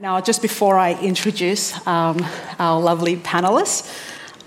[0.00, 2.26] Now, just before I introduce um,
[2.58, 3.86] our lovely panelists,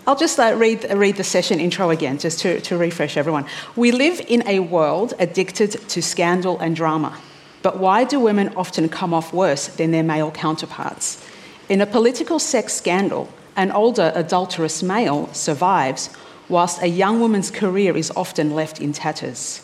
[0.08, 3.46] I'll just uh, read, read the session intro again, just to, to refresh everyone.
[3.76, 7.20] We live in a world addicted to scandal and drama.
[7.62, 11.24] But why do women often come off worse than their male counterparts?
[11.70, 16.10] In a political sex scandal, an older adulterous male survives,
[16.50, 19.62] whilst a young woman's career is often left in tatters.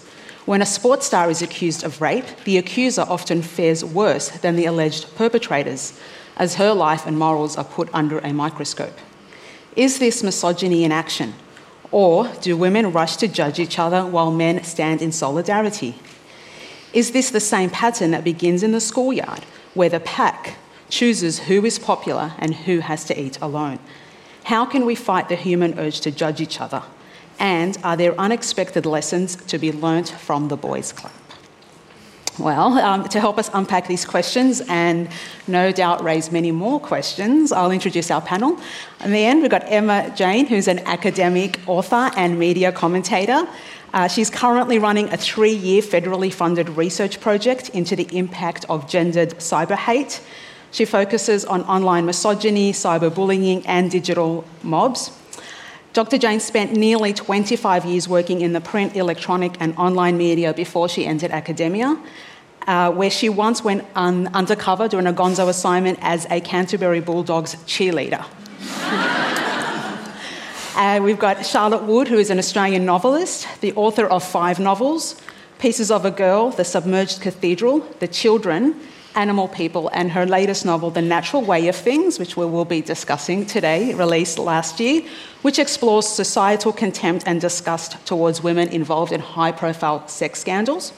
[0.50, 4.65] When a sports star is accused of rape, the accuser often fares worse than the
[4.65, 5.93] alleged perpetrators,
[6.37, 8.97] as her life and morals are put under a microscope.
[9.75, 11.36] Is this misogyny in action?
[11.92, 15.93] Or do women rush to judge each other while men stand in solidarity?
[16.93, 19.45] Is this the same pattern that begins in the schoolyard,
[19.75, 20.56] where the pack
[20.89, 23.78] chooses who is popular and who has to eat alone?
[24.45, 26.81] How can we fight the human urge to judge each other?
[27.39, 31.14] And are there unexpected lessons to be learnt from the Boys Club?
[32.39, 35.09] Well, um, to help us unpack these questions and
[35.46, 38.58] no doubt raise many more questions, I'll introduce our panel.
[39.04, 43.46] In the end, we've got Emma Jane, who's an academic author and media commentator.
[43.94, 48.88] Uh, she's currently running a three year federally funded research project into the impact of
[48.88, 50.22] gendered cyber hate.
[50.72, 55.12] She focuses on online misogyny, cyberbullying, and digital mobs.
[55.94, 56.20] Dr.
[56.20, 61.06] Jane spent nearly 25 years working in the print, electronic, and online media before she
[61.06, 61.98] entered academia,
[62.68, 67.56] uh, where she once went un- undercover doing a gonzo assignment as a Canterbury Bulldogs
[67.66, 68.23] cheerleader.
[70.76, 75.20] uh, we've got Charlotte Wood, who is an Australian novelist, the author of five novels
[75.58, 78.80] Pieces of a Girl, The Submerged Cathedral, The Children,
[79.16, 82.82] Animal People, and her latest novel, The Natural Way of Things, which we will be
[82.82, 85.04] discussing today, released last year,
[85.42, 90.94] which explores societal contempt and disgust towards women involved in high profile sex scandals.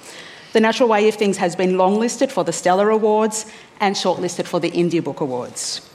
[0.54, 3.46] The Natural Way of Things has been longlisted for the Stella Awards
[3.80, 5.88] and shortlisted for the Indie Book Awards.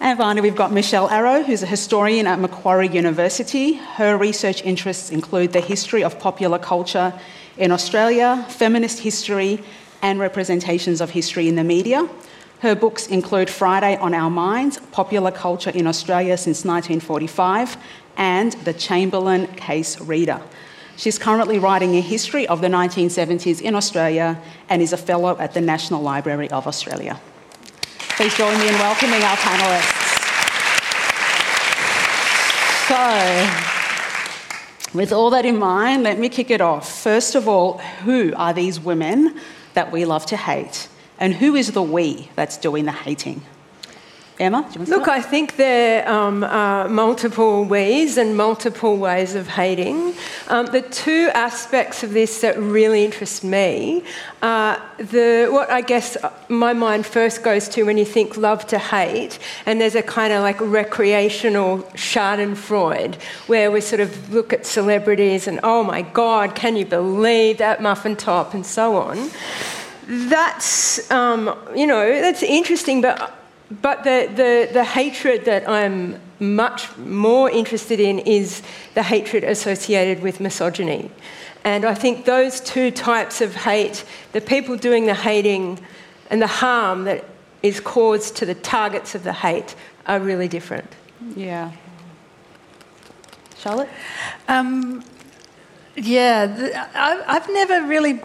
[0.00, 3.74] And finally, we've got Michelle Arrow, who's a historian at Macquarie University.
[3.74, 7.14] Her research interests include the history of popular culture
[7.56, 9.62] in Australia, feminist history,
[10.02, 12.08] and representations of history in the media.
[12.60, 17.76] Her books include Friday on Our Minds, Popular Culture in Australia since 1945,
[18.16, 20.40] and The Chamberlain Case Reader.
[20.96, 25.54] She's currently writing a history of the 1970s in Australia and is a fellow at
[25.54, 27.18] the National Library of Australia.
[27.98, 30.00] Please join me in welcoming our panellists.
[32.88, 33.50] So,
[34.96, 37.02] with all that in mind, let me kick it off.
[37.02, 39.40] First of all, who are these women
[39.74, 40.88] that we love to hate?
[41.18, 43.42] And who is the we that's doing the hating?
[44.40, 50.14] Emma, Look, I think there um, are multiple ways and multiple ways of hating.
[50.48, 54.04] Um, the two aspects of this that really interest me
[54.40, 56.16] are the, what I guess
[56.48, 60.32] my mind first goes to when you think love to hate, and there's a kind
[60.32, 66.54] of like recreational Schadenfreude where we sort of look at celebrities and, oh my God,
[66.54, 69.30] can you believe that muffin top, and so on.
[70.08, 73.41] That's um, you know that's interesting but
[73.80, 78.62] but the, the, the hatred that I'm much more interested in is
[78.94, 81.10] the hatred associated with misogyny.
[81.64, 85.78] And I think those two types of hate, the people doing the hating
[86.30, 87.24] and the harm that
[87.62, 90.90] is caused to the targets of the hate, are really different.
[91.36, 91.70] Yeah.
[93.56, 93.88] Charlotte?
[94.48, 95.04] Um,
[95.94, 98.20] yeah, the, I, I've never really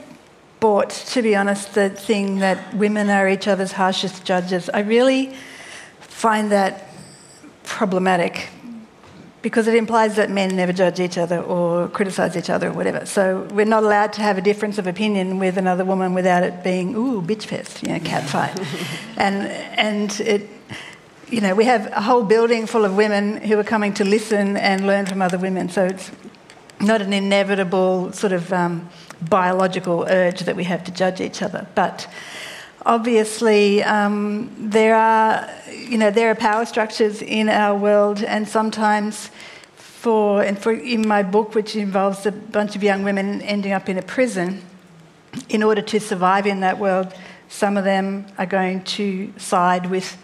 [0.59, 4.69] bought, to be honest, the thing that women are each other's harshest judges.
[4.69, 5.35] I really
[5.99, 6.89] find that
[7.63, 8.49] problematic
[9.41, 13.05] because it implies that men never judge each other or criticise each other or whatever.
[13.05, 16.63] So we're not allowed to have a difference of opinion with another woman without it
[16.63, 18.59] being, ooh, bitch fest, you know, cat fight.
[19.17, 19.47] and,
[19.77, 20.49] and it,
[21.29, 24.57] you know, we have a whole building full of women who are coming to listen
[24.57, 25.69] and learn from other women.
[25.69, 26.11] So it's
[26.79, 28.89] not an inevitable sort of um,
[29.21, 31.67] biological urge that we have to judge each other.
[31.75, 32.07] But
[32.85, 39.29] obviously, um, there are, you know, there are power structures in our world, and sometimes,
[39.75, 43.89] for and for in my book, which involves a bunch of young women ending up
[43.89, 44.61] in a prison,
[45.49, 47.13] in order to survive in that world,
[47.49, 50.17] some of them are going to side with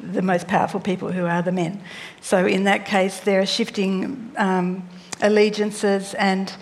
[0.00, 1.80] the most powerful people, who are the men.
[2.20, 4.88] So in that case, there are shifting um,
[5.20, 6.52] allegiances and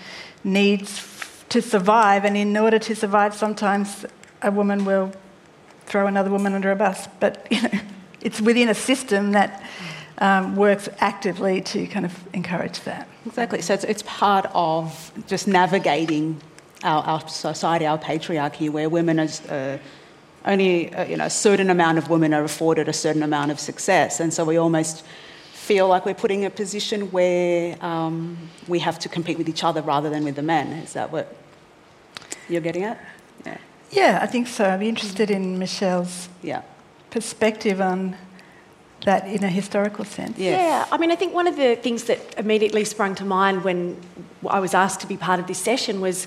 [0.44, 0.98] needs
[1.50, 4.06] to survive, and in order to survive, sometimes
[4.42, 5.12] a woman will
[5.86, 7.08] throw another woman under a bus.
[7.20, 7.80] But you know,
[8.20, 9.62] it's within a system that
[10.18, 13.08] um, works actively to kind of encourage that.
[13.26, 13.60] Exactly.
[13.62, 16.40] So it's, it's part of just navigating
[16.82, 19.78] our, our, society, our patriarchy, where women are uh,
[20.44, 23.60] only uh, you know, a certain amount of women are afforded a certain amount of
[23.60, 24.20] success.
[24.20, 25.04] And so we almost
[25.70, 28.36] feel like we're putting a position where um,
[28.66, 30.66] we have to compete with each other rather than with the men.
[30.86, 31.32] Is that what
[32.48, 32.98] you're getting at?
[33.46, 33.58] Yeah.
[33.92, 34.64] Yeah, I think so.
[34.68, 36.62] I'd be interested in Michelle's yeah.
[37.10, 38.16] perspective on
[39.04, 40.36] that in a historical sense.
[40.36, 40.58] Yes.
[40.60, 43.96] Yeah, I mean, I think one of the things that immediately sprung to mind when
[44.48, 46.26] I was asked to be part of this session was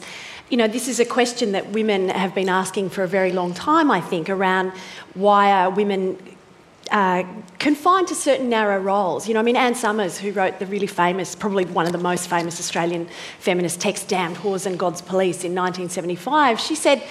[0.50, 3.54] you know, this is a question that women have been asking for a very long
[3.54, 4.72] time, I think, around
[5.16, 6.18] why are women
[6.91, 7.24] uh,
[7.59, 9.27] confined to certain narrow roles.
[9.27, 11.97] You know, I mean, Anne Summers, who wrote the really famous, probably one of the
[11.97, 13.07] most famous Australian
[13.39, 17.03] feminist texts, Damned Whores and God's Police, in 1975, she said,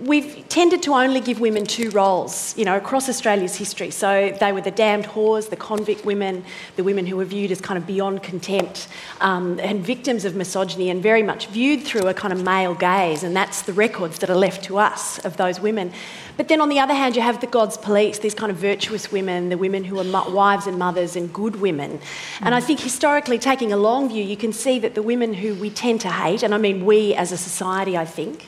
[0.00, 3.90] we've tended to only give women two roles, you know, across Australia's history.
[3.90, 6.44] So they were the damned whores, the convict women,
[6.76, 8.88] the women who were viewed as kind of beyond contempt
[9.20, 13.22] um, and victims of misogyny and very much viewed through a kind of male gaze.
[13.22, 15.92] And that's the records that are left to us of those women.
[16.36, 19.12] But then on the other hand, you have the God's police, these kind of virtuous
[19.12, 22.00] women, the women who are wives and mothers and good women.
[22.40, 25.54] And I think historically, taking a long view, you can see that the women who
[25.56, 28.46] we tend to hate, and I mean we as a society, I think,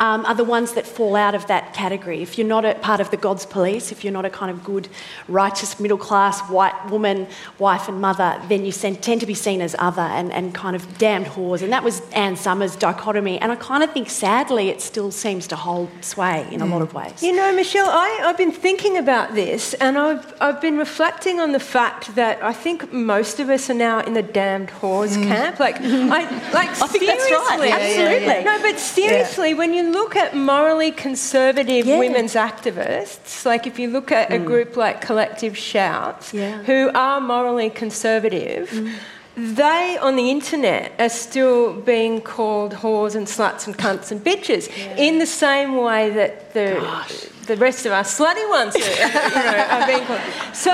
[0.00, 2.22] um, are the ones that fall out of that category.
[2.22, 4.64] If you're not a part of the God's police, if you're not a kind of
[4.64, 4.88] good,
[5.28, 9.76] righteous, middle class white woman, wife and mother, then you tend to be seen as
[9.78, 11.62] other and, and kind of damned whores.
[11.62, 13.38] And that was Anne Summers' dichotomy.
[13.38, 16.80] And I kind of think, sadly, it still seems to hold sway in a lot
[16.80, 17.22] of ways.
[17.22, 21.52] You know, Michelle, I, I've been thinking about this and I've, I've been reflecting on
[21.52, 25.24] the fact that I think most of us are now in the damned whores mm.
[25.24, 25.60] camp.
[25.60, 26.22] Like, I,
[26.52, 27.68] like I think that's right.
[27.68, 28.26] Yeah, Absolutely.
[28.26, 28.44] Yeah, yeah.
[28.44, 31.98] No, but seriously, when you look at morally conservative yeah.
[31.98, 34.36] women's activists, like if you look at mm.
[34.36, 36.62] a group like Collective Shout, yeah.
[36.62, 38.94] who are morally conservative, mm.
[39.36, 44.68] they on the internet are still being called whores and sluts and cunts and bitches
[44.76, 44.96] yeah.
[44.96, 46.78] in the same way that the.
[46.80, 47.26] Gosh.
[47.46, 50.20] The rest of us slutty ones are, you know, are being called.
[50.52, 50.72] So,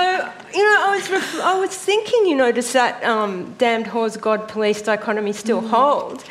[0.53, 4.19] you know, I was, ref- I was thinking, you know, does that um, damned whores,
[4.19, 5.69] God, police dichotomy still mm.
[5.69, 6.23] hold?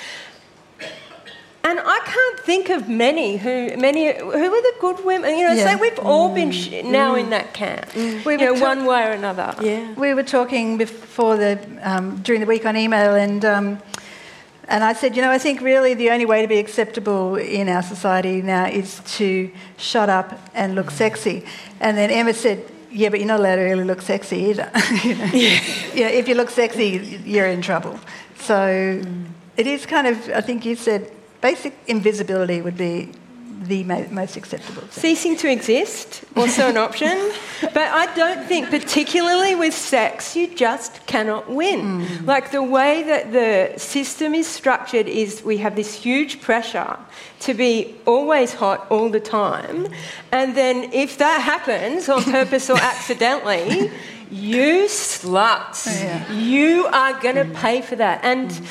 [1.67, 5.37] And I can't think of many who many who are the good women.
[5.37, 5.73] You know, yeah.
[5.73, 6.85] so we've all been sh- mm.
[6.85, 7.25] now mm.
[7.25, 7.87] in that camp.
[7.87, 8.25] Mm.
[8.25, 9.53] We you know, one way or another.
[9.61, 9.93] Yeah.
[9.95, 13.83] We were talking before the um, during the week on email, and um,
[14.69, 17.69] and I said, you know, I think really the only way to be acceptable in
[17.69, 21.45] our society now is to shut up and look sexy.
[21.81, 24.71] And then Emma said, yeah, but you're not allowed to really look sexy either.
[25.03, 25.25] you know?
[25.33, 25.61] yeah.
[25.95, 26.09] yeah.
[26.09, 27.99] If you look sexy, you're in trouble.
[28.39, 29.25] So mm.
[29.57, 30.31] it is kind of.
[30.31, 31.11] I think you said
[31.51, 32.97] basic invisibility would be
[33.75, 33.83] the
[34.21, 34.83] most acceptable.
[34.83, 35.03] Thing.
[35.05, 36.07] Ceasing to exist,
[36.37, 37.17] also an option.
[37.79, 41.81] But I don't think, particularly with sex, you just cannot win.
[41.81, 42.27] Mm.
[42.33, 46.93] Like the way that the system is structured is we have this huge pressure
[47.47, 47.73] to be
[48.15, 49.79] always hot all the time.
[50.39, 53.91] And then if that happens on purpose or accidentally,
[54.51, 56.31] you sluts, yeah.
[56.53, 58.17] you are going to pay for that.
[58.31, 58.67] And mm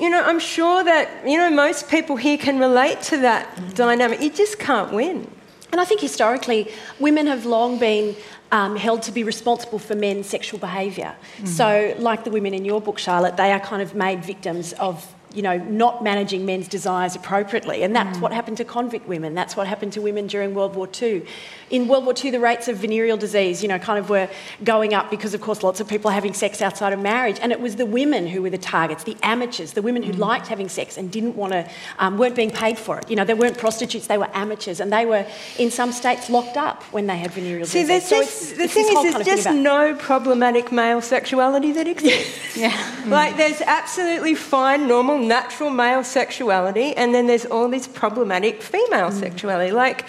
[0.00, 3.74] you know, I'm sure that, you know, most people here can relate to that mm.
[3.74, 4.20] dynamic.
[4.20, 5.30] You just can't win.
[5.72, 8.16] And I think historically, women have long been
[8.50, 11.14] um, held to be responsible for men's sexual behaviour.
[11.38, 11.48] Mm.
[11.48, 15.06] So, like the women in your book, Charlotte, they are kind of made victims of
[15.34, 17.82] you know, not managing men's desires appropriately.
[17.82, 18.20] And that's mm.
[18.20, 19.34] what happened to convict women.
[19.34, 21.24] That's what happened to women during World War II.
[21.70, 24.28] In World War II, the rates of venereal disease, you know, kind of were
[24.64, 27.38] going up because, of course, lots of people are having sex outside of marriage.
[27.40, 30.18] And it was the women who were the targets, the amateurs, the women who mm.
[30.18, 33.08] liked having sex and didn't want to, um, weren't being paid for it.
[33.08, 34.80] You know, they weren't prostitutes, they were amateurs.
[34.80, 35.24] And they were,
[35.58, 38.08] in some states, locked up when they had venereal See, disease.
[38.08, 42.56] So this, the thing is, there's just no problematic male sexuality that exists.
[42.56, 43.04] yeah.
[43.06, 49.10] Like, there's absolutely fine, normal, natural male sexuality, and then there's all this problematic female
[49.10, 49.20] mm.
[49.20, 49.72] sexuality.
[49.72, 50.06] Like,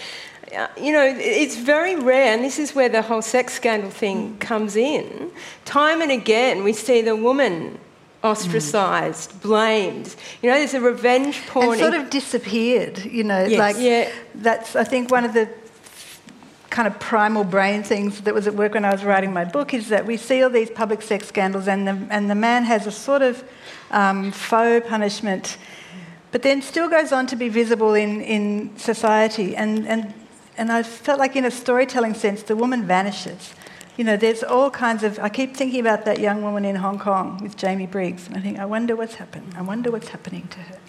[0.56, 4.34] uh, you know, it's very rare, and this is where the whole sex scandal thing
[4.34, 4.40] mm.
[4.40, 5.32] comes in.
[5.66, 7.80] Time and again, we see the woman
[8.24, 9.42] ostracised, mm.
[9.42, 10.16] blamed.
[10.42, 11.70] You know, there's a revenge porn.
[11.70, 13.60] And sort of disappeared, you know, yes.
[13.60, 14.12] like yeah.
[14.36, 15.50] that's, I think, one of the
[16.72, 19.74] kind of primal brain things that was at work when I was writing my book
[19.74, 22.88] is that we see all these public sex scandals and the, and the man has
[22.88, 23.44] a sort of
[23.92, 25.58] um, faux punishment,
[26.32, 29.54] but then still goes on to be visible in, in society.
[29.54, 30.14] And, and,
[30.58, 33.54] and I felt like, in a storytelling sense, the woman vanishes.
[33.98, 35.20] You know, there's all kinds of.
[35.20, 38.40] I keep thinking about that young woman in Hong Kong with Jamie Briggs, and I
[38.40, 39.54] think, I wonder what's happened.
[39.58, 40.81] I wonder what's happening to her.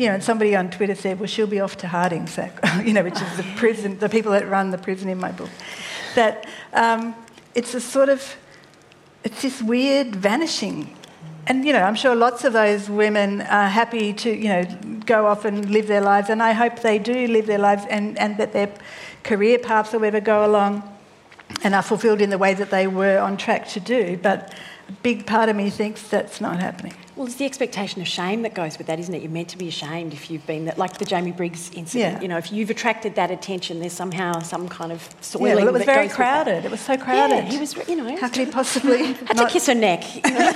[0.00, 2.26] You know, and somebody on Twitter said, well, she'll be off to Harding,
[2.84, 5.50] you know, which is the prison, the people that run the prison in my book.
[6.14, 7.14] That um,
[7.54, 8.36] it's a sort of,
[9.24, 10.96] it's this weird vanishing
[11.46, 14.64] and you know, I'm sure lots of those women are happy to, you know,
[15.04, 18.18] go off and live their lives, and I hope they do live their lives, and,
[18.18, 18.72] and that their
[19.24, 20.82] career paths or whatever go along,
[21.62, 24.18] and are fulfilled in the way that they were on track to do.
[24.22, 24.54] But
[24.88, 26.94] a big part of me thinks that's not happening.
[27.16, 29.20] Well, it's the expectation of shame that goes with that, isn't it?
[29.22, 32.14] You're meant to be ashamed if you've been that, like the Jamie Briggs incident.
[32.16, 32.20] Yeah.
[32.22, 35.48] You know, if you've attracted that attention, there's somehow some kind of soiling.
[35.48, 36.44] Yeah, well, it was that very goes with that.
[36.44, 36.64] crowded.
[36.64, 37.34] It was so crowded.
[37.36, 39.12] Yeah, he was, you know, How could he possibly?
[39.12, 40.14] had to kiss her neck.
[40.14, 40.52] you know.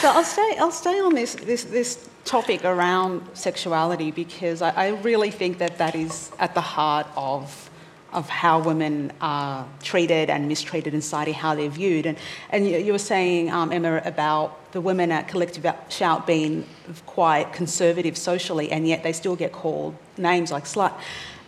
[0.00, 4.88] So I'll stay, I'll stay on this, this, this topic around sexuality because I, I
[5.02, 7.70] really think that that is at the heart of,
[8.16, 12.06] of how women are treated and mistreated in society, how they're viewed.
[12.06, 12.16] And,
[12.50, 16.66] and you, you were saying, um, Emma, about the women at Collective Shout being
[17.04, 20.94] quite conservative socially, and yet they still get called names like slut.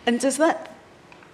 [0.05, 0.75] And does that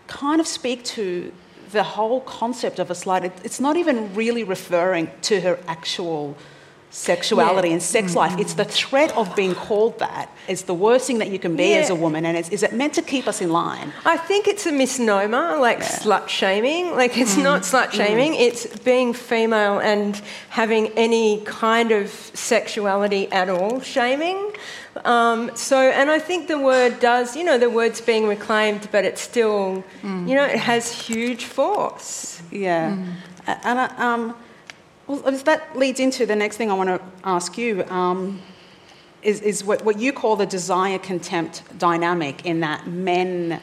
[0.07, 1.31] kind of speak to
[1.71, 3.23] the whole concept of a slut.
[3.23, 6.37] It- It's not even really referring to her actual
[6.95, 8.33] sexuality and sex life.
[8.39, 10.29] It's the threat of being called that.
[10.47, 12.71] It's the worst thing that you can be as a woman, and it's, is it
[12.73, 13.91] meant to keep us in line?
[14.05, 16.91] I think it's a misnomer, like slut shaming.
[16.95, 20.15] Like it's not slut shaming, it's being female and
[20.49, 24.53] having any kind of sexuality at all shaming.
[25.03, 29.03] Um, so, and I think the word does, you know, the word's being reclaimed, but
[29.03, 32.41] it's still, you know, it has huge force.
[32.51, 32.95] Yeah.
[33.47, 34.35] A- And I, um,
[35.07, 37.83] well, that leads into the next thing I want to ask you.
[37.85, 38.41] Um,
[39.21, 43.59] is, is what, what you call the desire contempt dynamic, in that men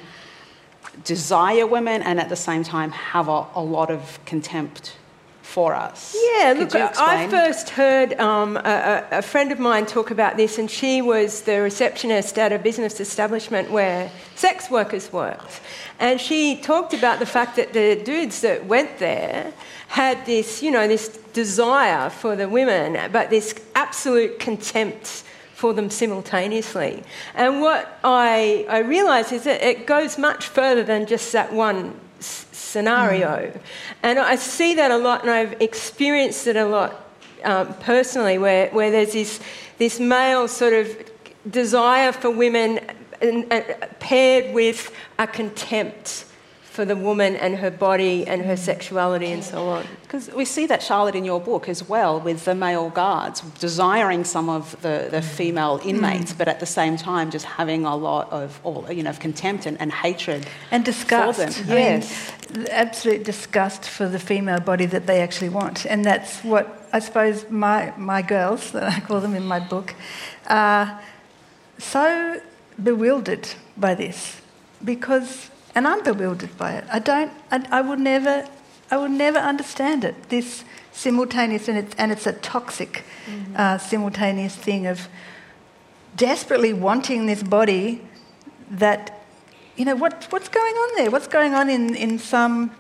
[1.04, 4.96] desire women and at the same time have a, a lot of contempt
[5.42, 6.16] for us.
[6.18, 10.58] Yeah, Could look, I first heard um, a, a friend of mine talk about this,
[10.58, 15.60] and she was the receptionist at a business establishment where sex workers worked.
[15.98, 19.52] And she talked about the fact that the dudes that went there
[19.88, 25.90] had this, you know, this desire for the women, but this absolute contempt for them
[25.90, 27.02] simultaneously.
[27.34, 32.00] And what I, I realise is that it goes much further than just that one
[32.72, 33.52] scenario.
[34.02, 37.06] And I see that a lot, and I've experienced it a lot
[37.44, 39.40] um, personally, where, where there's this,
[39.78, 40.86] this male sort of
[41.50, 42.80] desire for women
[43.20, 43.64] and, and
[44.00, 46.24] paired with a contempt
[46.72, 49.86] for the woman and her body and her sexuality and so on.
[50.04, 54.24] Because we see that, Charlotte, in your book as well, with the male guards desiring
[54.24, 55.90] some of the, the female mm.
[55.90, 59.20] inmates, but at the same time just having a lot of, all, you know, of
[59.20, 61.38] contempt and, and hatred and disgust.
[61.38, 61.70] for them.
[61.70, 62.32] I mean, Yes.
[62.70, 65.84] absolute disgust for the female body that they actually want.
[65.84, 69.94] And that's what I suppose my, my girls, that I call them in my book,
[70.46, 71.02] are
[71.76, 72.40] so
[72.82, 74.40] bewildered by this
[74.82, 76.84] because, and I'm bewildered by it.
[76.90, 78.48] I don't, I, I would never,
[78.90, 80.28] I would never understand it.
[80.28, 83.04] This simultaneous, and it's, and it's a toxic
[83.56, 85.08] uh, simultaneous thing of
[86.16, 88.02] desperately wanting this body
[88.70, 89.22] that
[89.76, 91.10] you know, what, what's going on there?
[91.10, 92.70] What's going on in, in some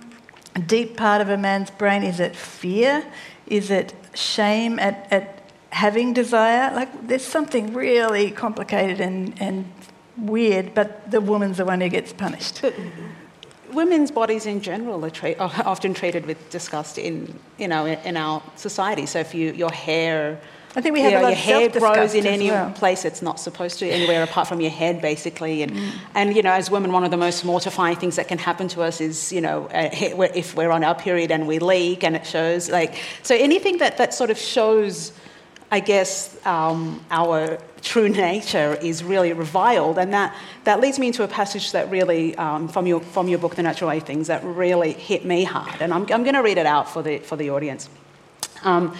[0.66, 2.02] deep part of a man's brain?
[2.02, 3.04] Is it fear?
[3.46, 6.74] Is it shame at, at having desire?
[6.74, 9.72] Like, there's something really complicated and, and
[10.16, 12.60] weird, but the woman's the one who gets punished.
[12.62, 12.74] But
[13.72, 18.16] women's bodies in general are, treat, are often treated with disgust in, you know, in,
[18.16, 19.06] our society.
[19.06, 20.38] So if you, your hair,
[20.76, 22.70] I think we you have a know, lot your hair grows in any well.
[22.72, 25.62] place it's not supposed to, anywhere apart from your head, basically.
[25.62, 25.90] And, Mm.
[26.14, 28.82] and, you know, as women, one of the most mortifying things that can happen to
[28.82, 32.26] us is, you know, uh, if we're on our period and we leak and it
[32.26, 35.12] shows, like, so anything that, that sort of shows,
[35.72, 39.96] I guess, um, our true nature is really reviled.
[39.96, 43.38] And that, that leads me into a passage that really, um, from, your, from your
[43.38, 45.80] book, The Natural Way Things, that really hit me hard.
[45.80, 47.88] And I'm, I'm going to read it out for the, for the audience.
[48.64, 48.94] Um,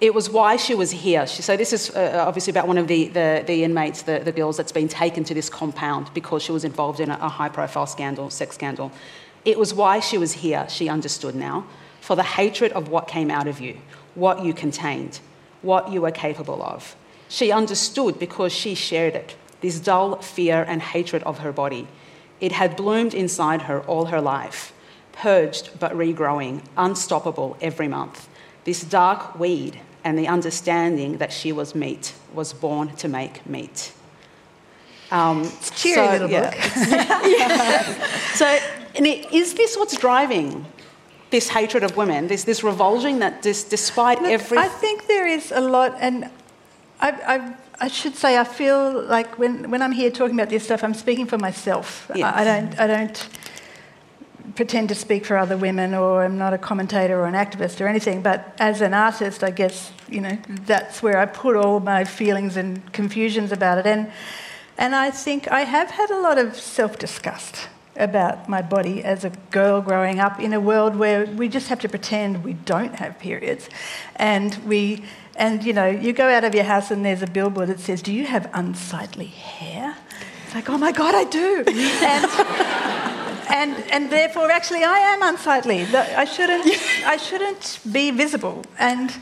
[0.00, 1.26] it was why she was here.
[1.26, 4.30] She, so this is uh, obviously about one of the, the, the inmates, the, the
[4.30, 7.88] girls that's been taken to this compound because she was involved in a, a high-profile
[7.88, 8.92] scandal, sex scandal.
[9.44, 11.66] It was why she was here, she understood now,
[12.00, 13.78] for the hatred of what came out of you,
[14.14, 15.18] what you contained,
[15.66, 16.96] what you were capable of.
[17.28, 21.88] She understood because she shared it, this dull fear and hatred of her body.
[22.40, 24.72] It had bloomed inside her all her life,
[25.12, 28.28] purged but regrowing, unstoppable every month.
[28.64, 33.92] This dark weed and the understanding that she was meat was born to make meat.
[35.10, 36.54] Um, it's a cheery little book.
[38.34, 38.46] so,
[38.94, 40.66] and it, is this what's driving
[41.30, 42.28] this hatred of women?
[42.28, 46.30] This this revulsion that this, despite Look, every I think there is a lot, and
[47.00, 50.64] I, I, I should say I feel like when, when I'm here talking about this
[50.64, 52.10] stuff, I'm speaking for myself.
[52.14, 52.24] Yes.
[52.34, 53.28] I, I don't, I don't
[54.54, 57.86] pretend to speak for other women or I'm not a commentator or an activist or
[57.86, 62.04] anything, but as an artist, I guess, you know, that's where I put all my
[62.04, 63.86] feelings and confusions about it.
[63.86, 64.10] And,
[64.78, 69.24] and I think I have had a lot of self disgust about my body as
[69.24, 72.94] a girl growing up in a world where we just have to pretend we don't
[72.96, 73.68] have periods.
[74.16, 77.68] And we, and you know, you go out of your house and there's a billboard
[77.68, 79.96] that says, Do you have unsightly hair?
[80.46, 81.64] It's like, oh my God, I do.
[83.50, 85.82] and, and, and therefore, actually, I am unsightly.
[85.82, 86.66] I shouldn't,
[87.04, 88.64] I shouldn't be visible.
[88.78, 89.12] And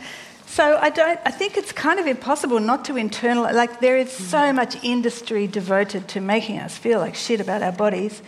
[0.55, 1.19] so I don't.
[1.25, 3.55] I think it's kind of impossible not to internalize.
[3.55, 7.73] Like there is so much industry devoted to making us feel like shit about our
[7.73, 8.23] bodies,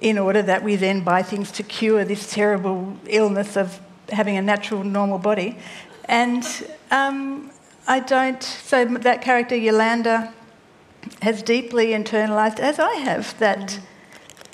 [0.00, 4.42] in order that we then buy things to cure this terrible illness of having a
[4.42, 5.58] natural, normal body.
[6.06, 6.44] And
[6.90, 7.50] um,
[7.86, 8.42] I don't.
[8.42, 10.32] So that character Yolanda
[11.20, 13.80] has deeply internalized, as I have, that mm.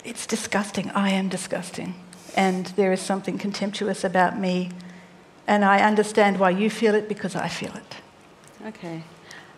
[0.04, 0.90] it's disgusting.
[0.90, 1.94] I am disgusting.
[2.36, 4.70] And there is something contemptuous about me.
[5.50, 7.96] And I understand why you feel it because I feel it.
[8.68, 9.02] Okay.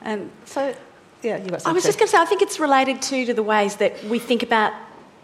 [0.01, 0.75] And so,
[1.23, 3.35] yeah, you got I was just going to say, I think it's related too to
[3.35, 4.73] the ways that we think about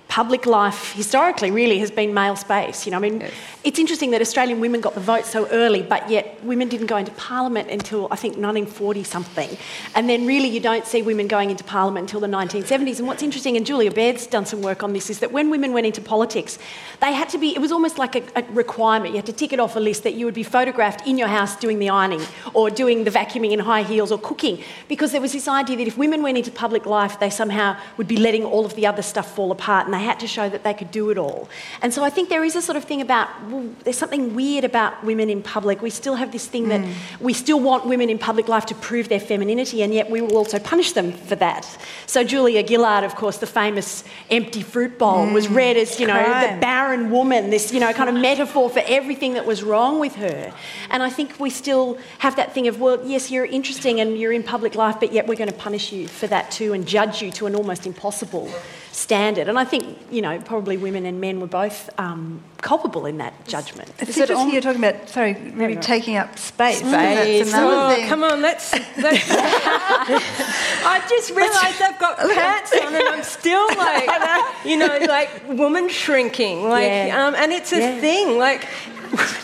[0.08, 2.86] public life historically really has been male space.
[2.86, 3.32] You know, I mean, yes.
[3.62, 6.96] it's interesting that Australian women got the vote so early, but yet women didn't go
[6.96, 9.56] into parliament until I think 1940 something.
[9.94, 12.98] And then really you don't see women going into parliament until the 1970s.
[12.98, 15.72] And what's interesting, and Julia Baird's done some work on this, is that when women
[15.74, 16.58] went into politics,
[17.00, 19.12] they had to be, it was almost like a, a requirement.
[19.12, 21.28] You had to tick it off a list that you would be photographed in your
[21.28, 22.22] house doing the ironing
[22.54, 24.62] or doing the vacuuming in high heels or cooking.
[24.88, 28.08] Because there was this idea that if women went into public life, they somehow would
[28.08, 29.84] be letting all of the other stuff fall apart.
[29.84, 31.49] And they had to show that they could do it all.
[31.83, 34.64] And so I think there is a sort of thing about, well, there's something weird
[34.64, 35.83] about women in public.
[35.83, 36.69] We still have this thing mm.
[36.69, 40.21] that we still want women in public life to prove their femininity, and yet we
[40.21, 41.67] will also punish them for that.
[42.07, 45.35] So Julia Gillard, of course, the famous empty fruit bowl, mm.
[45.35, 46.55] was read as, you know, Crime.
[46.55, 50.14] the barren woman, this, you know, kind of metaphor for everything that was wrong with
[50.14, 50.52] her.
[50.90, 54.33] And I think we still have that thing of, well, yes, you're interesting and you're
[54.33, 57.21] in public life, but yet we're going to punish you for that too and judge
[57.21, 58.49] you to an almost impossible
[58.92, 59.49] standard.
[59.49, 63.47] And I think, you know, probably women and men were both um, culpable in that
[63.47, 63.91] judgment.
[63.99, 65.80] It's Is interesting it you're talking about, sorry, maybe no, no.
[65.80, 66.78] taking up space.
[66.78, 67.52] Space.
[67.54, 68.73] Oh, come on, let's...
[68.73, 75.49] let's I just realised I've got pants on and I'm still like, you know, like
[75.49, 76.65] woman shrinking.
[76.65, 77.26] Like, yeah.
[77.26, 78.00] um, and it's a yeah.
[78.00, 78.39] thing.
[78.39, 78.67] Like,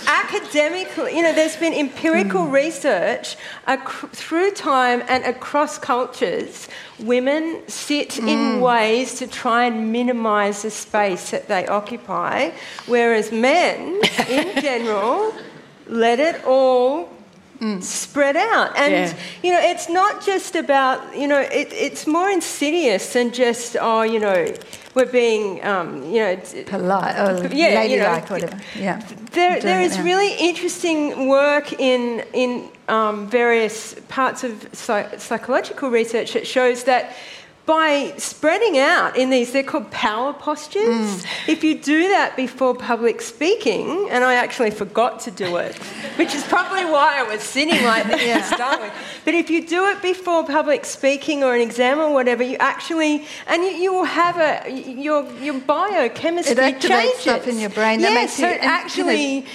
[0.07, 2.53] academically, you know, there's been empirical mm.
[2.53, 3.37] research
[3.69, 6.69] ac- through time and across cultures.
[6.99, 8.29] Women sit mm.
[8.29, 12.51] in ways to try and minimise the space that they occupy,
[12.87, 15.35] whereas men, in general,
[15.87, 17.14] let it all
[17.65, 17.83] Mm.
[17.83, 18.77] spread out.
[18.77, 19.17] And, yeah.
[19.43, 24.03] you know, it's not just about, you know, it, it's more insidious than just, oh,
[24.03, 24.53] you know,
[24.95, 28.61] we're being, um, you know, polite, or yeah, ladylike, you know, whatever.
[28.79, 29.01] Yeah.
[29.33, 36.35] There, there is really interesting work in in um, various parts of psych- psychological research
[36.35, 37.17] that shows that
[37.67, 40.85] by spreading out in these, they're called power postures.
[40.85, 41.49] Mm.
[41.49, 45.75] If you do that before public speaking, and I actually forgot to do it,
[46.17, 48.39] which is probably why I was sitting like this yeah.
[48.39, 48.93] to start with.
[49.25, 53.27] But if you do it before public speaking or an exam or whatever, you actually,
[53.47, 57.21] and you, you will have a, your, your biochemistry it activates changes.
[57.21, 58.01] stuff in your brain.
[58.03, 59.47] That yes, so you, actually.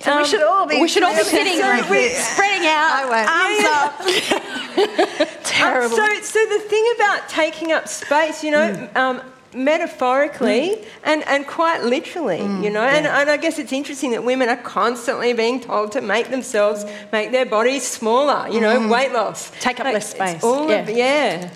[0.00, 0.80] So um, we should all be.
[0.80, 5.42] We should all be sitting, spreading out, arms up.
[5.44, 5.98] Terrible.
[6.00, 8.70] Um, so, so the thing about taking up space, you know.
[8.70, 8.96] Mm.
[8.96, 9.22] Um,
[9.54, 10.84] metaphorically mm.
[11.04, 12.82] and, and quite literally, mm, you know.
[12.82, 12.96] Yeah.
[12.96, 16.84] And, and I guess it's interesting that women are constantly being told to make themselves,
[17.12, 18.90] make their bodies smaller, you know, mm.
[18.90, 19.50] weight loss.
[19.60, 20.44] Take up like, less space.
[20.44, 20.80] All yeah.
[20.80, 21.50] Of, yeah.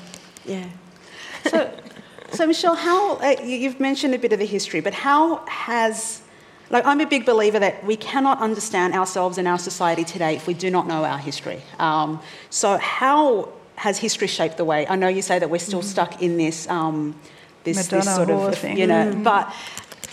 [0.46, 0.68] Yeah.
[1.44, 1.70] So,
[2.32, 6.21] so Michelle, how, uh, you've mentioned a bit of the history, but how has
[6.72, 10.46] like, I'm a big believer that we cannot understand ourselves and our society today if
[10.46, 11.60] we do not know our history.
[11.78, 14.86] Um, so, how has history shaped the way?
[14.86, 15.84] I know you say that we're still mm.
[15.84, 17.14] stuck in this, um,
[17.64, 18.78] this, this, sort of, thing.
[18.78, 19.22] you know, mm.
[19.22, 19.54] but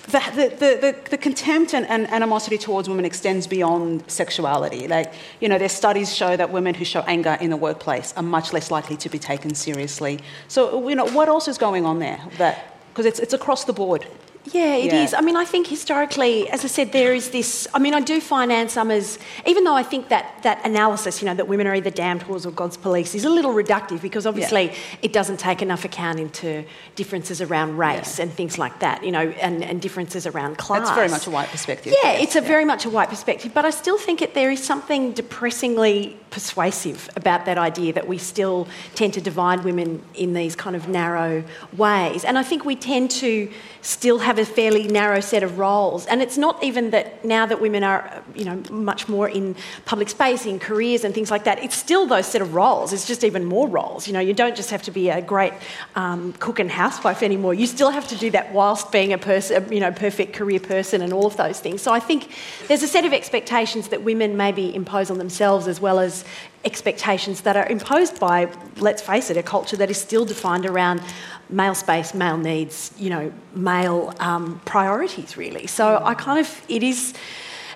[0.08, 0.20] the,
[0.60, 4.88] the, the, the, contempt and, and, animosity towards women extends beyond sexuality.
[4.88, 8.24] Like, you know, there's studies show that women who show anger in the workplace are
[8.24, 10.20] much less likely to be taken seriously.
[10.48, 12.20] So, you know, what else is going on there?
[12.38, 14.06] That because it's, it's across the board.
[14.52, 15.04] Yeah, it yeah.
[15.04, 15.14] is.
[15.14, 17.68] I mean, I think historically, as I said, there is this.
[17.74, 21.28] I mean, I do find Anne Summers, even though I think that that analysis, you
[21.28, 24.26] know, that women are either damned whores or God's police, is a little reductive because
[24.26, 24.76] obviously yeah.
[25.02, 26.64] it doesn't take enough account into
[26.96, 28.24] differences around race yeah.
[28.24, 30.82] and things like that, you know, and, and differences around class.
[30.82, 31.94] That's very much a white perspective.
[32.04, 34.64] Yeah, it's a very much a white perspective, but I still think it, there is
[34.64, 40.56] something depressingly persuasive about that idea that we still tend to divide women in these
[40.56, 41.44] kind of narrow
[41.76, 42.24] ways.
[42.24, 46.06] And I think we tend to still have have a fairly narrow set of roles.
[46.08, 50.10] And it's not even that now that women are, you know, much more in public
[50.10, 52.94] space, in careers and things like that, it's still those set of roles.
[52.94, 54.08] It's just even more roles.
[54.08, 55.54] You know, you don't just have to be a great
[55.96, 57.54] um, cook and housewife anymore.
[57.54, 61.02] You still have to do that whilst being a person, you know, perfect career person
[61.02, 61.82] and all of those things.
[61.82, 62.32] So I think
[62.68, 66.24] there's a set of expectations that women maybe impose on themselves as well as
[66.66, 71.02] expectations that are imposed by, let's face it, a culture that is still defined around
[71.50, 75.68] male space, male needs, you know, male um, priorities, really.
[75.68, 77.14] So I kind of, it is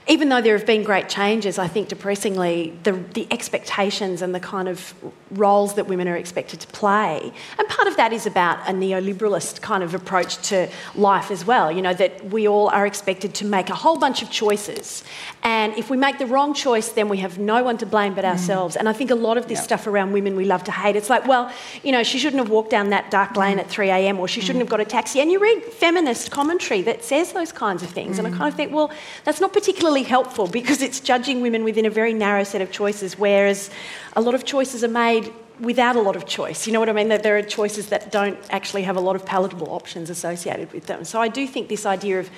[0.08, 4.40] even though there have been great changes, I think depressingly the, the expectations and the
[4.40, 4.94] kind of
[5.32, 9.62] roles that women are expected to play, and part of that is about a neoliberalist
[9.62, 11.72] kind of approach to life as well.
[11.72, 15.04] You know, that we all are expected to make a whole bunch of choices,
[15.42, 18.26] and if we make the wrong choice, then we have no one to blame but
[18.26, 18.32] mm.
[18.32, 18.76] ourselves.
[18.76, 19.64] And I think a lot of this yep.
[19.64, 22.50] stuff around women we love to hate, it's like, well, you know, she shouldn't have
[22.50, 23.62] walked down that dark lane mm.
[23.62, 24.20] at 3 a.m.
[24.20, 24.66] or she shouldn't mm.
[24.66, 25.22] have got a taxi.
[25.22, 28.38] And you read feminist commentary that says those kinds of things, and I mm.
[28.38, 28.92] kind of think, well,
[29.24, 32.72] that's not particularly particularly helpful because it's judging women within a very narrow set of
[32.72, 33.70] choices, whereas
[34.16, 36.66] a lot of choices are made without a lot of choice.
[36.66, 37.10] You know what I mean?
[37.10, 40.88] That there are choices that don't actually have a lot of palatable options associated with
[40.88, 41.06] them.
[41.06, 42.30] So I do think this idea of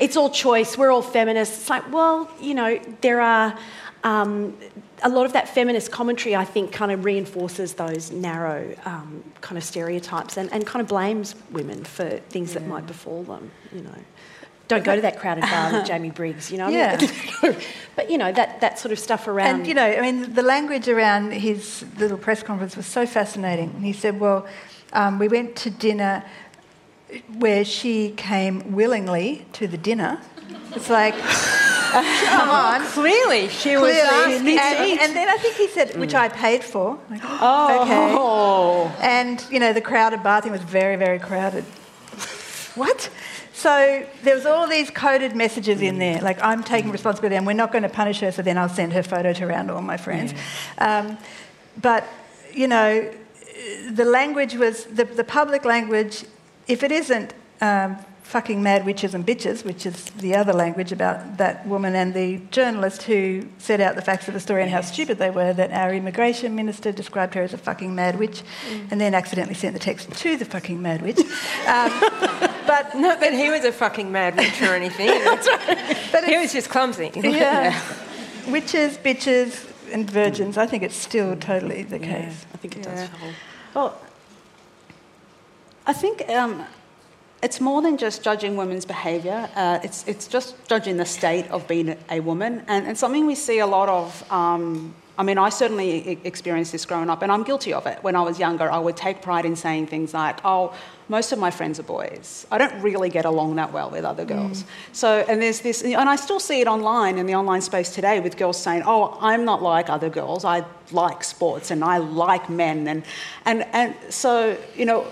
[0.00, 3.56] it's all choice, we're all feminists, it's like, well, you know, there are.
[4.02, 4.58] Um,
[5.02, 9.56] a lot of that feminist commentary, I think, kind of reinforces those narrow um, kind
[9.56, 12.60] of stereotypes and, and kind of blames women for things yeah.
[12.60, 13.98] that might befall them, you know
[14.68, 16.68] don't go to that crowded bar with Jamie Briggs, you know.
[16.68, 16.98] Yeah.
[17.96, 19.56] but you know that that sort of stuff around.
[19.56, 23.82] And you know, I mean, the language around his little press conference was so fascinating.
[23.82, 24.46] He said, "Well,
[24.92, 26.24] um, we went to dinner
[27.38, 30.20] where she came willingly to the dinner."
[30.74, 31.14] It's like.
[31.94, 32.80] Come on.
[32.86, 33.86] Clearly, she Clearly.
[33.86, 36.18] was and, and, then I think he said, which mm.
[36.18, 36.98] I paid for.
[37.08, 38.92] Like, oh.
[38.92, 39.06] Okay.
[39.06, 41.62] And, you know, the crowded bar thing was very, very crowded.
[42.74, 43.08] what?
[43.64, 47.54] So there was all these coded messages in there, like I'm taking responsibility and we're
[47.54, 49.96] not going to punish her, so then I'll send her photo to around all my
[49.96, 50.34] friends.
[50.34, 50.98] Yeah.
[50.98, 51.18] Um,
[51.80, 52.04] but,
[52.52, 53.10] you know,
[53.90, 56.26] the language was, the, the public language,
[56.68, 61.36] if it isn't um, fucking mad witches and bitches, which is the other language about
[61.36, 64.80] that woman and the journalist who set out the facts of the story and how
[64.80, 68.90] stupid they were, that our immigration minister described her as a fucking mad witch mm.
[68.90, 71.20] and then accidentally sent the text to the fucking mad witch.
[71.64, 71.90] Um,
[72.66, 75.08] but not that he was a fucking mad witch or anything.
[76.12, 77.10] but he was just clumsy.
[77.14, 77.30] Yeah.
[77.30, 77.82] yeah.
[78.48, 80.58] Witches, bitches, and virgins.
[80.58, 82.08] I think it's still totally the case.
[82.10, 82.94] Yeah, I think it yeah.
[82.94, 83.10] does.
[83.74, 84.00] Well,
[85.86, 86.64] I think um,
[87.44, 89.50] it's more than just judging women's behaviour.
[89.54, 92.62] Uh, it's, it's just judging the state of being a woman.
[92.68, 96.86] And, and something we see a lot of, um, I mean, I certainly experienced this
[96.86, 98.02] growing up, and I'm guilty of it.
[98.02, 100.74] When I was younger, I would take pride in saying things like, oh,
[101.10, 102.46] most of my friends are boys.
[102.50, 104.62] I don't really get along that well with other girls.
[104.62, 104.66] Mm.
[104.92, 108.20] So, and there's this, and I still see it online in the online space today
[108.20, 110.46] with girls saying, oh, I'm not like other girls.
[110.46, 112.88] I like sports and I like men.
[112.88, 113.04] And,
[113.44, 115.02] and, and so, you know,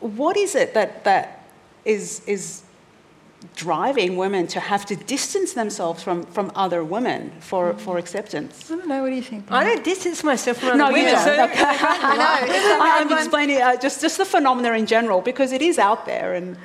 [0.00, 1.37] what is it that, that
[1.84, 2.62] is, is
[3.54, 7.80] driving women to have to distance themselves from, from other women for, mm.
[7.80, 8.70] for acceptance.
[8.70, 9.02] I don't know.
[9.02, 9.50] What do you think?
[9.50, 11.12] I don't distance myself from no, other women.
[11.12, 11.52] No, you don't.
[11.56, 12.78] I know.
[13.12, 16.56] I'm explaining uh, just, just the phenomena in general because it is out there and.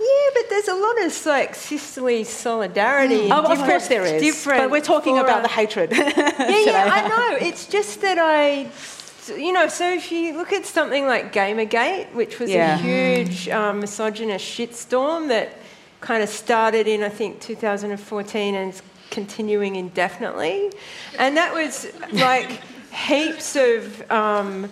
[0.00, 3.28] Yeah, but there's a lot of like sisterly solidarity.
[3.28, 3.44] Mm.
[3.44, 4.20] Oh, of course there is.
[4.20, 5.92] Different but we're talking about the hatred.
[5.92, 7.36] yeah, yeah, I know.
[7.46, 8.68] It's just that I
[9.28, 12.74] you know, so if you look at something like Gamergate, which was yeah.
[12.74, 15.56] a huge um, misogynist shitstorm that
[16.00, 20.72] kind of started in, I think, 2014 and is continuing indefinitely.
[21.18, 22.60] And that was like
[22.92, 24.68] heaps of, um,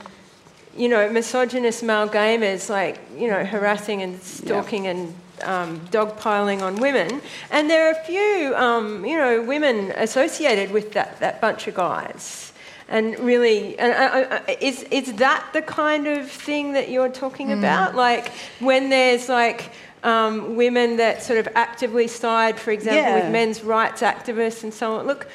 [0.77, 4.91] you know, misogynist male gamers, like, you know, harassing and stalking yeah.
[4.91, 7.21] and um, dogpiling on women.
[7.51, 11.75] And there are a few, um, you know, women associated with that, that bunch of
[11.75, 12.50] guys.
[12.91, 17.49] And really, and, uh, uh, is, is that the kind of thing that you're talking
[17.49, 17.59] mm.
[17.59, 17.95] about?
[17.95, 19.71] Like when there's like
[20.03, 23.23] um, women that sort of actively side, for example, yeah.
[23.23, 25.07] with men's rights activists and so on.
[25.07, 25.29] Look,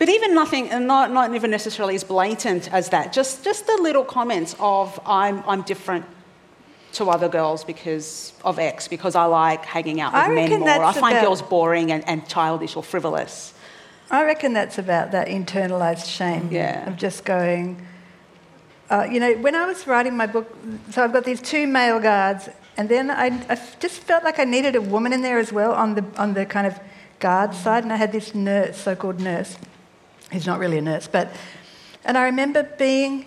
[0.00, 4.04] but even nothing, not, not even necessarily as blatant as that, just, just the little
[4.04, 6.04] comments of I'm, I'm different
[6.94, 10.68] to other girls because of X, because I like hanging out with I men more.
[10.68, 11.26] I find about...
[11.26, 13.52] girls boring and, and childish or frivolous.
[14.10, 16.88] I reckon that's about that internalized shame yeah.
[16.88, 17.84] of just going.
[18.88, 20.54] Uh, you know, when I was writing my book,
[20.90, 24.44] so I've got these two male guards, and then I, I just felt like I
[24.44, 26.78] needed a woman in there as well on the on the kind of
[27.18, 29.56] guard side, and I had this nurse, so-called nurse,
[30.32, 31.34] who's not really a nurse, but,
[32.04, 33.26] and I remember being,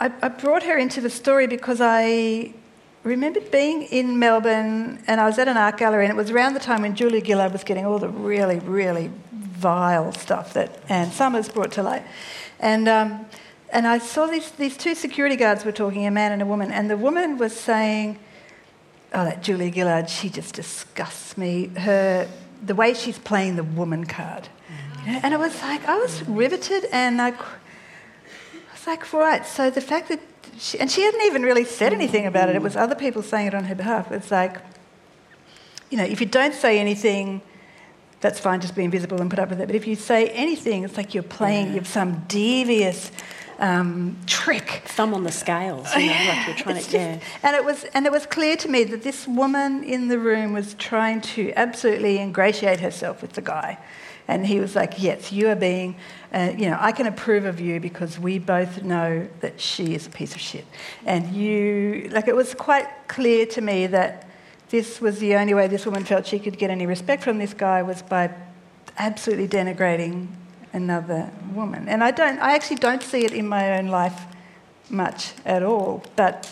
[0.00, 2.54] I, I brought her into the story because I
[3.02, 6.54] remember being in Melbourne and I was at an art gallery and it was around
[6.54, 11.10] the time when Julia Gillard was getting all the really, really vile stuff that Anne
[11.10, 12.04] Summers brought to light.
[12.58, 13.26] And, um,
[13.72, 16.70] and I saw these, these two security guards were talking, a man and a woman,
[16.70, 18.18] and the woman was saying,
[19.12, 21.66] oh, that Julia Gillard, she just disgusts me.
[21.68, 22.28] Her,
[22.62, 24.48] the way she's playing the woman card.
[25.06, 25.20] You know?
[25.22, 29.80] And it was like, I was riveted and I, I was like, right, so the
[29.80, 30.20] fact that
[30.58, 32.56] she, and she hadn't even really said anything about it.
[32.56, 34.10] It was other people saying it on her behalf.
[34.12, 34.58] It's like,
[35.90, 37.42] you know, if you don't say anything,
[38.20, 39.66] that's fine, just be invisible and put up with it.
[39.66, 41.72] But if you say anything, it's like you're playing, yeah.
[41.72, 43.10] you have some devious
[43.58, 44.82] um, trick.
[44.86, 47.20] Thumb on the scales, you know, like you're trying to, yeah.
[47.42, 50.52] And it, was, and it was clear to me that this woman in the room
[50.52, 53.78] was trying to absolutely ingratiate herself with the guy.
[54.30, 55.96] And he was like, Yes, you are being,
[56.32, 60.06] uh, you know, I can approve of you because we both know that she is
[60.06, 60.64] a piece of shit.
[61.04, 64.28] And you, like, it was quite clear to me that
[64.68, 67.52] this was the only way this woman felt she could get any respect from this
[67.52, 68.32] guy was by
[68.98, 70.28] absolutely denigrating
[70.72, 71.88] another woman.
[71.88, 74.26] And I don't, I actually don't see it in my own life
[74.88, 76.48] much at all, but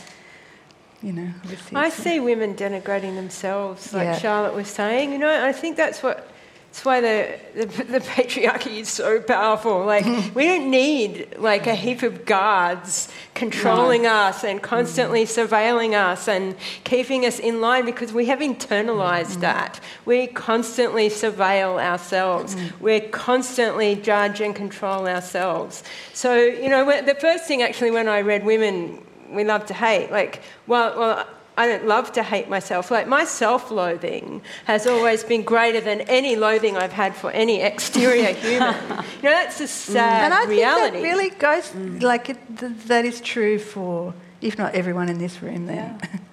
[1.01, 1.31] you know,
[1.77, 4.19] I see women denigrating themselves, like yeah.
[4.19, 5.13] Charlotte was saying.
[5.13, 6.29] You know, I think that's what
[6.69, 9.85] that's why the, the, the, patriarchy is so powerful.
[9.85, 10.05] Like,
[10.35, 14.13] we don't need like a heap of guards controlling no.
[14.13, 15.49] us and constantly mm.
[15.49, 16.55] surveilling us and
[16.85, 19.41] keeping us in line because we have internalized mm.
[19.41, 19.81] that.
[20.05, 22.55] We constantly surveil ourselves.
[22.55, 22.81] Mm.
[22.81, 25.83] We're constantly judge and control ourselves.
[26.13, 30.13] So, you know, the first thing actually when I read Women We Love to Hate,
[30.13, 31.27] like, well, well,
[31.59, 32.89] I don't love to hate myself.
[32.93, 38.33] Like my self-loathing has always been greater than any loathing I've had for any exterior
[38.45, 38.77] human.
[38.81, 40.25] you know, that's a sad reality.
[40.25, 40.91] and I reality.
[40.93, 42.01] Think that really goes mm.
[42.01, 45.67] like it, th- that is true for, if not everyone in this room.
[45.67, 45.99] Then.
[46.01, 46.19] Yeah.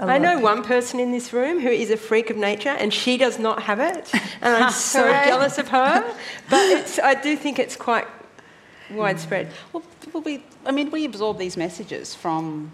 [0.00, 3.18] I know one person in this room who is a freak of nature, and she
[3.18, 6.02] does not have it, and I'm so jealous of her.
[6.48, 8.06] But I do think it's quite
[8.90, 9.52] widespread.
[9.72, 9.84] Well,
[10.24, 12.72] we, I mean, we absorb these messages from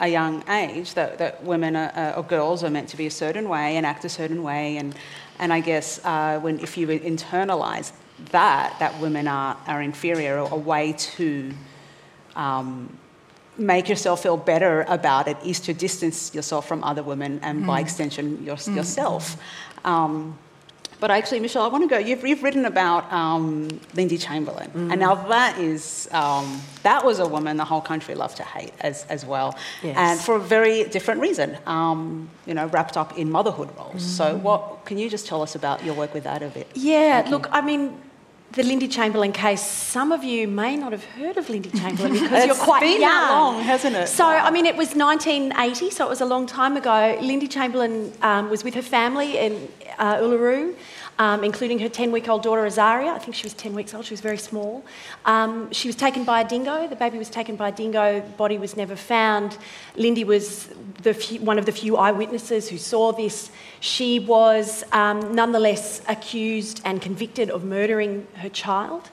[0.00, 3.10] a young age that, that women are, uh, or girls are meant to be a
[3.10, 4.76] certain way and act a certain way.
[4.76, 4.94] And,
[5.38, 7.92] and I guess uh, when, if you internalise
[8.30, 11.52] that, that women are, are inferior, a way to
[12.36, 12.98] um,
[13.56, 17.66] make yourself feel better about it is to distance yourself from other women and mm.
[17.66, 18.76] by extension your, mm.
[18.76, 19.36] yourself.
[19.84, 20.38] Um,
[21.04, 21.98] but actually, Michelle, I want to go.
[21.98, 24.90] You've, you've written about um, Lindy Chamberlain, mm.
[24.90, 28.72] and now that is um, that was a woman the whole country loved to hate
[28.80, 29.94] as, as well, yes.
[29.98, 31.58] and for a very different reason.
[31.66, 34.02] Um, you know, wrapped up in motherhood roles.
[34.02, 34.16] Mm.
[34.16, 36.68] So, what can you just tell us about your work with that a bit?
[36.72, 38.00] Yeah, look, I mean,
[38.54, 42.46] the Lindy Chamberlain case, some of you may not have heard of Lindy Chamberlain because
[42.46, 43.10] you're quite been young.
[43.10, 44.08] That long, hasn't it?
[44.08, 47.18] So, I mean, it was 1980, so it was a long time ago.
[47.20, 50.74] Lindy Chamberlain um, was with her family in uh, Uluru
[51.18, 53.14] um, including her 10 week old daughter Azaria.
[53.14, 54.84] I think she was 10 weeks old, she was very small.
[55.24, 56.88] Um, she was taken by a dingo.
[56.88, 59.58] The baby was taken by a dingo, body was never found.
[59.96, 60.68] Lindy was
[61.12, 63.50] few, one of the few eyewitnesses who saw this.
[63.80, 69.10] She was um, nonetheless accused and convicted of murdering her child.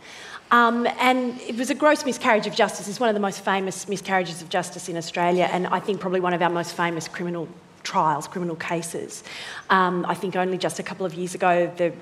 [0.51, 2.89] Um, and it was a gross miscarriage of justice.
[2.89, 6.19] It's one of the most famous miscarriages of justice in Australia, and I think probably
[6.19, 7.47] one of our most famous criminal
[7.83, 9.23] trials, criminal cases.
[9.69, 11.93] Um, I think only just a couple of years ago, the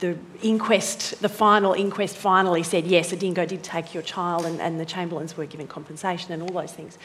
[0.00, 4.60] the inquest, the final inquest finally said, yes, a dingo did take your child and,
[4.60, 6.98] and, the Chamberlains were given compensation and all those things.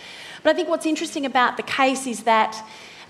[0.44, 2.64] But I think what's interesting about the case is that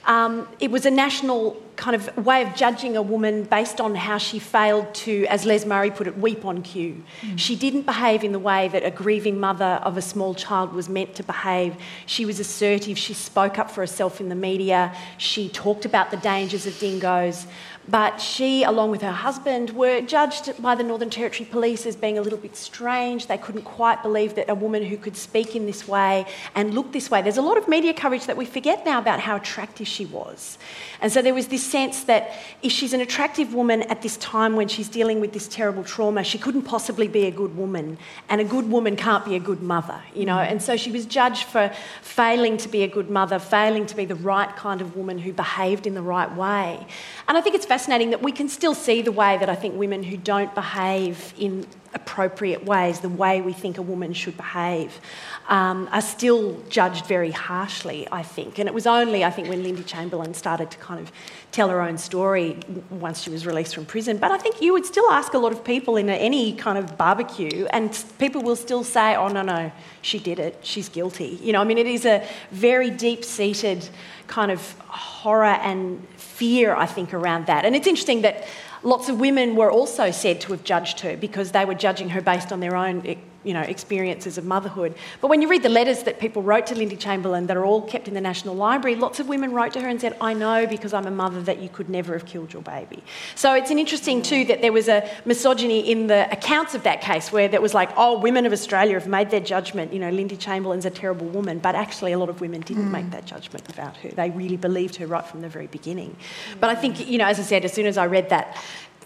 [0.05, 4.17] um, it was a national kind of way of judging a woman based on how
[4.17, 7.03] she failed to, as Les Murray put it, weep on cue.
[7.21, 7.39] Mm.
[7.39, 10.87] She didn't behave in the way that a grieving mother of a small child was
[10.87, 11.75] meant to behave.
[12.05, 16.17] She was assertive, she spoke up for herself in the media, she talked about the
[16.17, 17.47] dangers of dingoes.
[17.87, 22.17] But she, along with her husband, were judged by the Northern Territory Police as being
[22.17, 23.27] a little bit strange.
[23.27, 26.93] They couldn't quite believe that a woman who could speak in this way and look
[26.93, 27.21] this way.
[27.21, 30.57] There's a lot of media coverage that we forget now about how attractive she was.
[31.01, 34.55] And so there was this sense that if she's an attractive woman at this time
[34.55, 37.97] when she's dealing with this terrible trauma, she couldn't possibly be a good woman.
[38.29, 40.39] And a good woman can't be a good mother, you know.
[40.39, 41.71] And so she was judged for
[42.01, 45.33] failing to be a good mother, failing to be the right kind of woman who
[45.33, 46.85] behaved in the right way.
[47.27, 49.75] And I think it's fascinating that we can still see the way that I think
[49.75, 54.99] women who don't behave in appropriate ways, the way we think a woman should behave,
[55.47, 58.59] um, are still judged very harshly, I think.
[58.59, 61.11] And it was only, I think, when Lindy Chamberlain started to kind of
[61.53, 62.57] tell her own story
[62.89, 64.17] once she was released from prison.
[64.17, 66.97] But I think you would still ask a lot of people in any kind of
[66.97, 71.39] barbecue, and people will still say, oh, no, no, she did it, she's guilty.
[71.43, 73.87] You know, I mean, it is a very deep seated
[74.25, 77.65] kind of horror and fear, I think, around that.
[77.65, 78.47] And it's interesting that
[78.81, 82.21] lots of women were also said to have judged her because they were judging her
[82.21, 84.95] based on their own eh, you know, experiences of motherhood.
[85.21, 87.81] But when you read the letters that people wrote to Lindy Chamberlain that are all
[87.81, 90.65] kept in the National Library, lots of women wrote to her and said, I know
[90.67, 93.03] because I'm a mother that you could never have killed your baby.
[93.35, 97.01] So it's an interesting too that there was a misogyny in the accounts of that
[97.01, 100.09] case where that was like, oh, women of Australia have made their judgment, you know,
[100.09, 101.59] Lindy Chamberlain's a terrible woman.
[101.59, 102.91] But actually a lot of women didn't mm.
[102.91, 104.09] make that judgment about her.
[104.09, 106.15] They really believed her right from the very beginning.
[106.59, 108.57] But I think, you know, as I said, as soon as I read that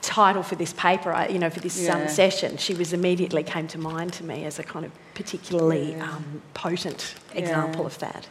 [0.02, 2.04] title for this paper, you know, for this um, yeah.
[2.04, 5.92] um, session, she was immediately came to mind to me as a kind of particularly
[5.92, 6.12] yeah.
[6.12, 7.88] um, potent example yeah.
[7.88, 8.28] of that.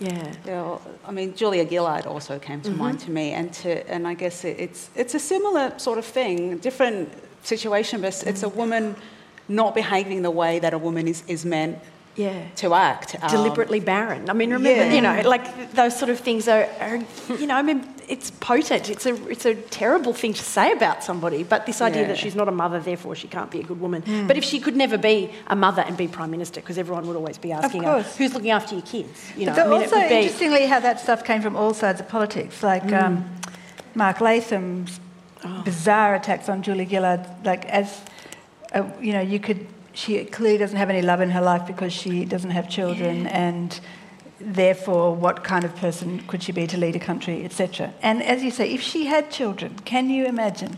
[0.00, 0.34] Yeah.
[0.46, 0.78] yeah.
[1.06, 2.78] I mean, Julia Gillard also came to mm-hmm.
[2.78, 6.58] mind to me, and to and I guess it's it's a similar sort of thing,
[6.58, 8.44] different situation, but it's, mm.
[8.44, 8.96] a woman
[9.48, 11.78] not behaving the way that a woman is, is meant
[12.16, 12.48] yeah.
[12.56, 13.16] to act.
[13.28, 14.30] Deliberately um, barren.
[14.30, 14.92] I mean, remember, yeah.
[14.92, 16.96] you know, like those sort of things are, are,
[17.38, 18.90] you know, I mean, it's potent.
[18.90, 22.08] It's a, it's a terrible thing to say about somebody, but this idea yeah.
[22.08, 24.02] that she's not a mother, therefore she can't be a good woman.
[24.02, 24.26] Mm.
[24.26, 27.16] But if she could never be a mother and be Prime Minister, because everyone would
[27.16, 29.30] always be asking her, who's looking after your kids?
[29.36, 30.14] You know, but I mean, also, be...
[30.14, 32.62] interestingly, how that stuff came from all sides of politics.
[32.62, 33.00] Like mm.
[33.00, 33.30] um,
[33.94, 34.98] Mark Latham's
[35.44, 35.62] oh.
[35.62, 38.02] bizarre attacks on Julia Gillard, like as,
[38.72, 41.92] a, you know, you could she clearly doesn't have any love in her life because
[41.92, 43.80] she doesn't have children and
[44.40, 48.42] therefore what kind of person could she be to lead a country etc and as
[48.42, 50.76] you say if she had children can you imagine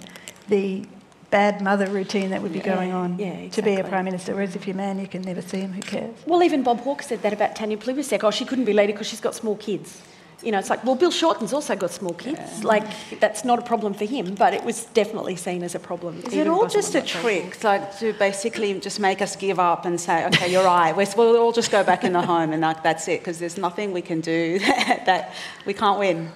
[0.48, 0.84] the
[1.30, 3.50] bad mother routine that would be yeah, going on yeah, exactly.
[3.50, 4.34] to be a prime minister?
[4.34, 6.14] Whereas if you're a man you can never see him who cares?
[6.26, 9.06] Well even bob hawke said that about tanya plibersek oh she couldn't be leader because
[9.06, 10.02] she's got small kids
[10.42, 12.38] you know, it's like, well, Bill Shorten's also got small kids.
[12.38, 12.66] Yeah.
[12.66, 16.22] Like, that's not a problem for him, but it was definitely seen as a problem.
[16.26, 20.00] Is it all just a trick, like to basically just make us give up and
[20.00, 23.06] say, okay, you're right, we'll all just go back in the home and like, that's
[23.08, 24.58] it, because there's nothing we can do
[25.06, 25.34] that
[25.66, 26.32] we can't win.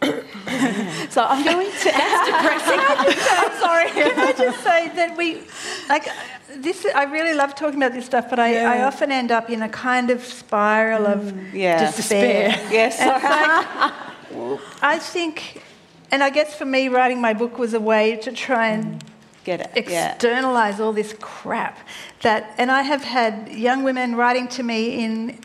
[1.10, 1.84] so I'm going to.
[1.84, 2.80] That's depressing.
[2.80, 3.90] I'm sorry.
[3.90, 5.42] Can I just say that we,
[5.88, 6.08] like,
[6.56, 6.86] this?
[6.94, 8.70] I really love talking about this stuff, but I, yeah.
[8.70, 11.90] I often end up in a kind of spiral of mm, yeah.
[11.90, 12.48] despair.
[12.48, 12.72] despair.
[12.72, 12.98] Yes.
[12.98, 15.62] Like, I think,
[16.10, 19.04] and I guess for me, writing my book was a way to try and.
[19.42, 19.70] Get it.
[19.74, 20.84] Externalize yeah.
[20.84, 21.78] all this crap
[22.20, 25.38] that, and I have had young women writing to me in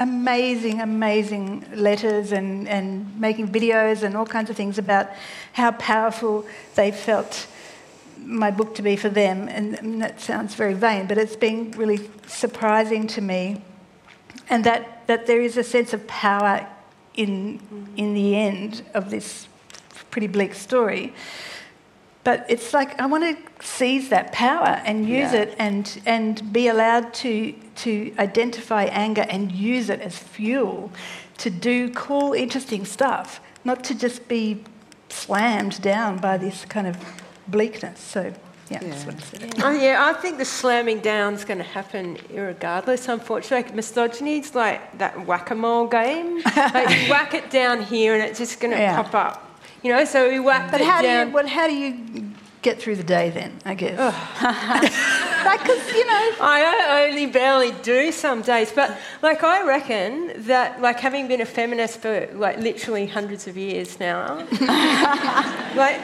[0.00, 5.08] amazing, amazing letters and, and making videos and all kinds of things about
[5.52, 7.46] how powerful they felt
[8.18, 9.48] my book to be for them.
[9.48, 13.62] And, and that sounds very vain, but it's been really surprising to me.
[14.50, 16.66] And that, that there is a sense of power
[17.14, 17.60] in,
[17.96, 19.48] in the end of this
[20.10, 21.12] pretty bleak story.
[22.28, 25.44] But it's like I want to seize that power and use yeah.
[25.44, 30.92] it and, and be allowed to, to identify anger and use it as fuel
[31.38, 34.62] to do cool, interesting stuff, not to just be
[35.08, 36.98] slammed down by this kind of
[37.46, 37.98] bleakness.
[37.98, 38.34] So,
[38.68, 38.88] yeah, yeah.
[38.90, 39.54] that's what I said.
[39.62, 43.74] Oh, yeah, I think the slamming down is going to happen regardless, unfortunately.
[43.74, 46.42] Misogyny is like that whack a mole game.
[46.56, 49.02] like you whack it down here and it's just going to yeah.
[49.02, 49.47] pop up
[49.82, 51.26] you know, so we whacked but how down.
[51.26, 53.98] Do you, well, how do you get through the day then, I guess?
[55.44, 56.34] like, cause, you know.
[56.40, 61.46] I only barely do some days, but like I reckon that, like having been a
[61.46, 64.46] feminist for like literally hundreds of years now,
[65.76, 66.00] like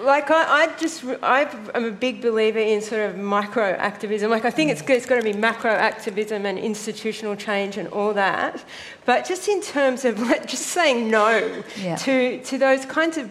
[0.00, 1.42] like I, I just I
[1.74, 4.30] am a big believer in sort of micro activism.
[4.30, 8.14] Like I think it's it's got to be macro activism and institutional change and all
[8.14, 8.64] that.
[9.04, 11.96] But just in terms of like, just saying no yeah.
[11.96, 13.30] to to those kinds of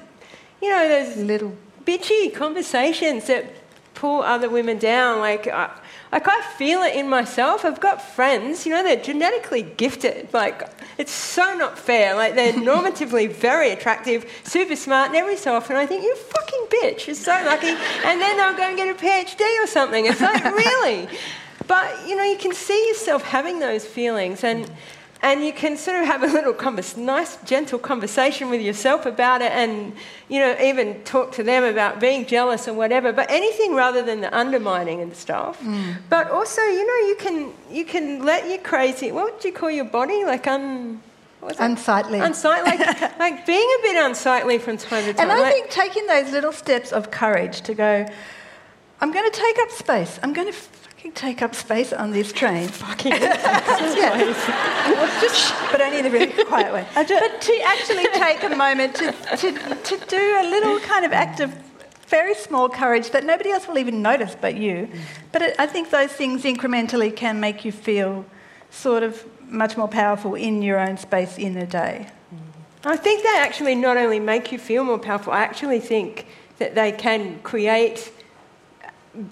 [0.61, 3.45] you know those little bitchy conversations that
[3.93, 5.19] pull other women down.
[5.19, 5.47] Like.
[5.47, 5.71] I,
[6.11, 7.65] like I feel it in myself.
[7.65, 10.33] I've got friends, you know, they're genetically gifted.
[10.33, 12.15] Like it's so not fair.
[12.15, 16.65] Like they're normatively very attractive, super smart, and every so often I think you fucking
[16.69, 17.07] bitch.
[17.07, 20.05] You're so lucky, and then they'll go and get a PhD or something.
[20.05, 21.07] It's like really,
[21.67, 24.69] but you know, you can see yourself having those feelings and
[25.21, 29.41] and you can sort of have a little converse, nice, gentle conversation with yourself about
[29.41, 29.93] it, and
[30.29, 33.11] you know, even talk to them about being jealous or whatever.
[33.11, 35.59] But anything rather than the undermining and stuff.
[35.61, 35.97] Mm.
[36.09, 39.11] But also, you know, you can you can let your crazy.
[39.11, 40.23] What would you call your body?
[40.23, 41.01] Like un.
[41.59, 42.19] Unsightly.
[42.19, 45.29] Unsightly, like, like being a bit unsightly from time to time.
[45.29, 48.05] And I like, think taking those little steps of courage to go,
[48.99, 50.19] I'm going to take up space.
[50.23, 50.59] I'm going to
[51.07, 52.67] fucking take up space on this train.
[52.67, 53.59] Fucking yeah.
[55.21, 56.85] just, but only in a really quiet way.
[56.93, 61.39] but to actually take a moment to, to, to do a little kind of act
[61.39, 61.53] of
[62.07, 64.87] very small courage that nobody else will even notice but you.
[65.31, 68.25] But it, I think those things incrementally can make you feel
[68.69, 72.07] sort of much more powerful in your own space in a day.
[72.85, 76.27] I think they actually not only make you feel more powerful, I actually think
[76.59, 78.11] that they can create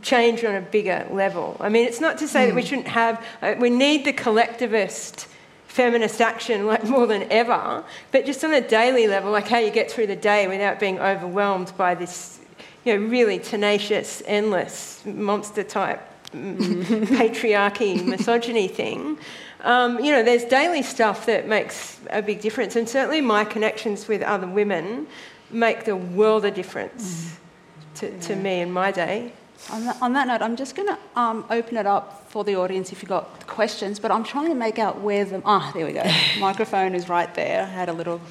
[0.01, 1.57] change on a bigger level.
[1.59, 2.47] I mean, it's not to say mm.
[2.47, 2.67] that we hmm.
[2.67, 5.27] shouldn't have, uh, we need the collectivist
[5.67, 9.71] feminist action like more than ever, but just on a daily level, like how you
[9.71, 12.39] get through the day without being overwhelmed by this,
[12.85, 16.01] you know, really tenacious, endless, monster type
[16.33, 19.17] patriarchy, misogyny thing.
[19.61, 24.07] Um, you know, there's daily stuff that makes a big difference, and certainly my connections
[24.07, 25.07] with other women
[25.49, 27.99] make the world a difference mm.
[27.99, 29.33] to, to me in my day.
[29.71, 32.55] On that, on that note, I'm just going to um, open it up for the
[32.55, 35.41] audience if you've got questions, but I'm trying to make out where the.
[35.45, 36.03] Ah, there we go.
[36.39, 37.63] Microphone is right there.
[37.63, 38.21] I had a little.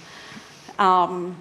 [0.78, 1.36] Um,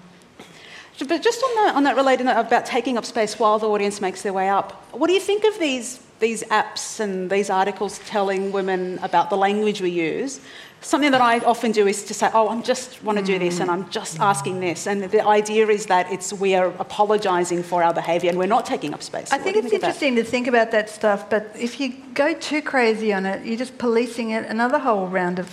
[0.98, 4.00] but just on that, on that related note about taking up space while the audience
[4.00, 7.98] makes their way up, what do you think of these these apps and these articles
[8.06, 10.40] telling women about the language we use,
[10.80, 13.60] something that I often do is to say, oh, I just want to do this
[13.60, 13.90] and I'm mm.
[13.90, 14.86] just asking this.
[14.86, 18.64] And the idea is that it's we are apologising for our behaviour and we're not
[18.66, 19.32] taking up space.
[19.32, 22.62] I think it's think interesting to think about that stuff, but if you go too
[22.62, 25.48] crazy on it, you're just policing it another whole round of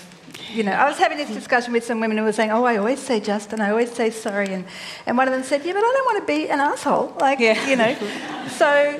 [0.49, 2.77] you know, I was having this discussion with some women who were saying, "Oh, I
[2.77, 4.65] always say just and I always say sorry," and,
[5.05, 7.39] and one of them said, "Yeah, but I don't want to be an asshole, like
[7.39, 7.69] yeah.
[7.69, 7.95] you know."
[8.49, 8.99] so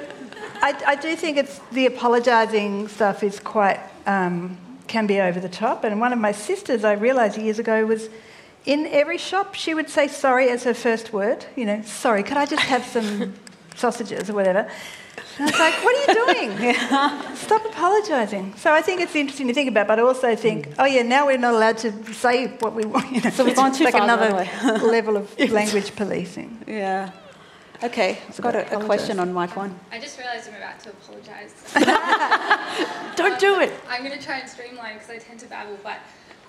[0.62, 5.50] I, I, do think it's the apologising stuff is quite um, can be over the
[5.50, 5.84] top.
[5.84, 8.10] And one of my sisters, I realised years ago, was
[8.66, 11.46] in every shop she would say sorry as her first word.
[11.56, 13.34] You know, sorry, could I just have some
[13.76, 14.70] sausages or whatever?
[15.38, 16.76] And I was like, what are you doing?
[17.36, 18.54] Stop apologising.
[18.56, 21.28] So I think it's interesting to think about, but I also think, oh yeah, now
[21.28, 23.12] we're not allowed to say what we want.
[23.12, 24.48] You know, so we've gone too like far another
[24.86, 26.64] level of language policing.
[26.66, 27.12] Yeah.
[27.84, 29.78] Okay, I've got a, a question on mic one.
[29.92, 31.54] I just realised I'm about to apologise.
[33.16, 33.74] Don't do it.
[33.90, 35.98] I'm going to try and streamline because I tend to babble, but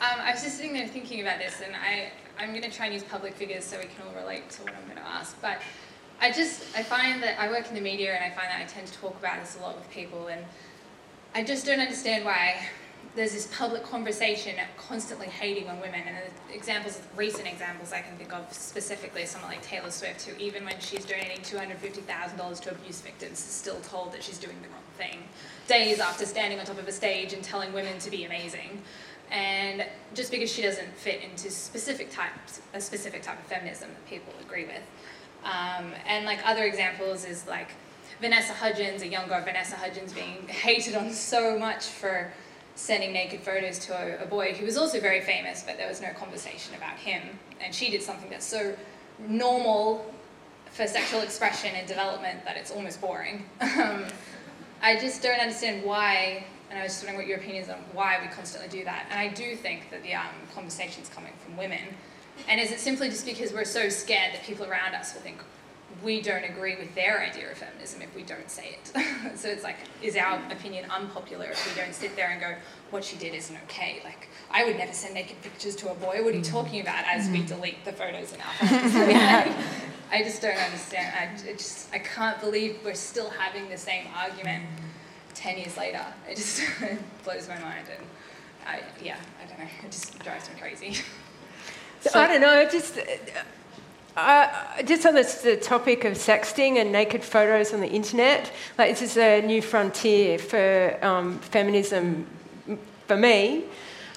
[0.01, 2.87] um, I was just sitting there thinking about this, and I, I'm going to try
[2.87, 5.41] and use public figures so we can all relate to what I'm going to ask.
[5.41, 5.63] But
[6.23, 8.65] I just I find that I work in the media, and I find that I
[8.65, 10.45] tend to talk about this a lot with people, and
[11.35, 12.65] I just don't understand why
[13.17, 16.17] there's this public conversation constantly hating on women, and
[16.55, 20.79] examples, recent examples I can think of specifically, someone like Taylor Swift, who even when
[20.79, 25.25] she's donating $250,000 to abuse victims, is still told that she's doing the wrong thing,
[25.67, 28.81] days after standing on top of a stage and telling women to be amazing.
[29.33, 34.07] And just because she doesn't fit into specific types, a specific type of feminism that
[34.07, 34.83] people agree with.
[35.45, 37.71] Um, and like other examples is like
[38.21, 42.33] Vanessa Hudgens, a younger Vanessa Hudgens being hated on so much for
[42.75, 46.01] sending naked photos to a, a, boy who was also very famous, but there was
[46.01, 47.23] no conversation about him.
[47.61, 48.75] And she did something that's so
[49.19, 50.13] normal
[50.71, 53.45] for sexual expression and development that it's almost boring.
[53.61, 54.05] Um,
[54.85, 57.77] I just don't understand why, and I was just wondering what your opinion is on
[57.93, 59.07] why we constantly do that.
[59.11, 61.79] And I do think that the um, conversation's coming from women.
[62.49, 65.39] And is it simply just because we're so scared that people around us will think,
[66.03, 69.37] we don't agree with their idea of feminism if we don't say it.
[69.39, 72.55] so it's like, is our opinion unpopular if we don't sit there and go,
[72.91, 74.01] what she did isn't okay?
[74.05, 76.23] Like, I would never send naked pictures to a boy.
[76.23, 76.51] What are you mm.
[76.51, 77.05] talking about?
[77.07, 77.47] As we mm.
[77.47, 78.95] delete the photos in our phones.
[80.13, 81.41] I just don't understand.
[81.49, 85.35] I just, I can't believe we're still having the same argument mm.
[85.35, 86.05] ten years later.
[86.29, 86.63] It just
[87.25, 88.07] blows my mind, and
[88.67, 89.71] I, yeah, I don't know.
[89.85, 90.97] It just drives me crazy.
[92.03, 92.69] So, I don't know.
[92.71, 92.99] Just
[94.17, 98.91] uh, just on this, the topic of sexting and naked photos on the internet, like
[98.91, 102.27] this is a new frontier for um, feminism
[103.07, 103.65] for me.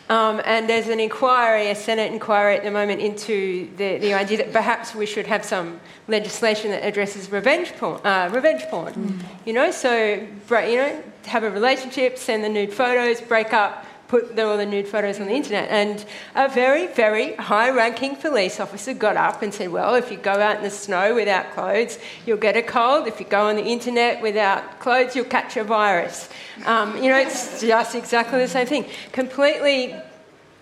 [0.08, 4.38] Um, and there's an inquiry, a Senate inquiry at the moment into the, the idea
[4.38, 8.06] that perhaps we should have some legislation that addresses revenge porn.
[8.06, 8.94] Uh, revenge porn.
[8.94, 9.26] Mm.
[9.46, 14.38] You know, so you know, have a relationship, send the nude photos, break up, put
[14.40, 15.70] all the nude photos on the internet.
[15.70, 20.18] And a very, very high ranking police officer got up and said, Well, if you
[20.18, 23.08] go out in the snow without clothes, you'll get a cold.
[23.08, 26.30] If you go on the internet without clothes, you'll catch a virus.
[26.66, 28.86] Um, you know, it's just exactly the same thing.
[29.12, 29.96] Completely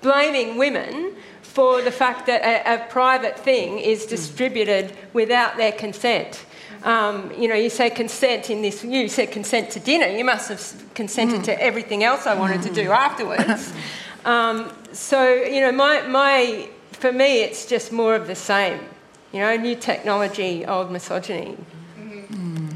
[0.01, 6.45] blaming women for the fact that a, a private thing is distributed without their consent.
[6.83, 10.49] Um, you know, you say consent in this, you said consent to dinner, you must
[10.49, 11.45] have consented mm.
[11.45, 13.71] to everything else I wanted to do afterwards.
[14.25, 18.81] um, so, you know, my, my, for me, it's just more of the same.
[19.31, 21.57] You know, new technology, old misogyny.
[21.97, 22.73] Mm.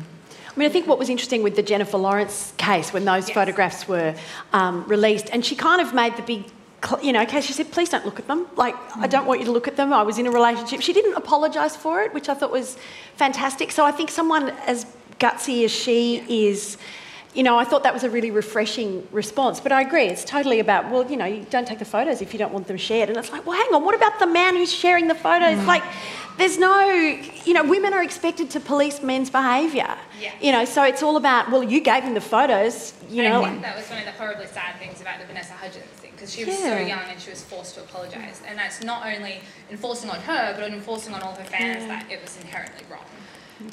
[0.58, 3.36] I mean, I think what was interesting with the Jennifer Lawrence case when those Yes.
[3.36, 4.16] photographs were
[4.54, 6.57] um, released, and she kind of made the big, cl-
[7.02, 7.46] you know, case.
[7.46, 8.48] She said, "Please don't look at them.
[8.56, 9.94] Like, I don't want you to look at them.
[9.94, 12.78] I was in a relationship." She didn't apologise for it, which I thought was
[13.16, 13.72] fantastic.
[13.72, 14.86] So I think someone as
[15.20, 16.78] gutsy as she is.
[17.34, 19.60] You know, I thought that was a really refreshing response.
[19.60, 22.34] But I agree, it's totally about, well, you know, you don't take the photos if
[22.34, 23.10] you don't want them shared.
[23.10, 25.60] And it's like, well, hang on, what about the man who's sharing the photos?
[25.60, 25.68] Mm.
[25.68, 25.84] Like,
[26.40, 26.90] there's no,
[27.46, 29.98] you know, women are expected to police men's behaviour.
[30.20, 30.32] Yeah.
[30.42, 33.44] You know, so it's all about, well, you gave him the photos, you And know.
[33.44, 35.86] I think that was one of the horribly sad things about the Vanessa Hudgens
[36.18, 38.42] because she was so young and she was forced to apologise.
[38.48, 41.88] And that's not only enforcing on her, but enforcing on all her fans Yeah.
[41.90, 43.06] that it was inherently wrong,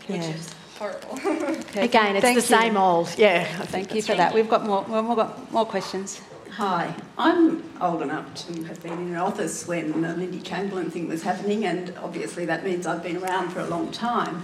[0.07, 0.17] Yeah.
[0.19, 1.15] which is horrible.
[1.81, 2.61] Again, it's Thank the you.
[2.61, 3.09] same old.
[3.17, 3.45] Yeah.
[3.45, 4.35] Thank you for that.
[4.35, 6.21] We've got more, we've got more questions.
[6.51, 11.09] Hi, I'm old enough to have been in an office when the Lindy Chamberlain thing
[11.09, 14.43] was happening, and obviously that means I've been around for a long time.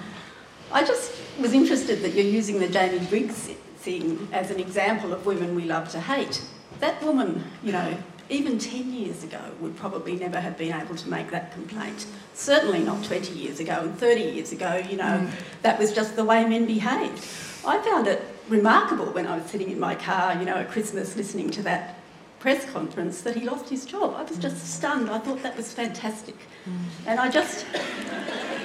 [0.73, 5.25] I just was interested that you're using the Jamie Briggs thing as an example of
[5.27, 6.43] women we love to hate.
[6.81, 7.97] That woman, you know,
[8.31, 12.07] even 10 years ago would probably never have been able to make that complaint.
[12.35, 15.31] Certainly not 20 years ago and 30 years ago, you know, mm.
[15.63, 17.25] that was just the way men behaved.
[17.67, 21.17] I found it remarkable when I was sitting in my car, you know, at Christmas
[21.17, 21.97] listening to that
[22.39, 24.15] press conference that he lost his job.
[24.17, 24.43] I was mm.
[24.43, 25.11] just stunned.
[25.11, 26.37] I thought that was fantastic.
[26.65, 26.79] Mm.
[27.07, 27.67] And I just,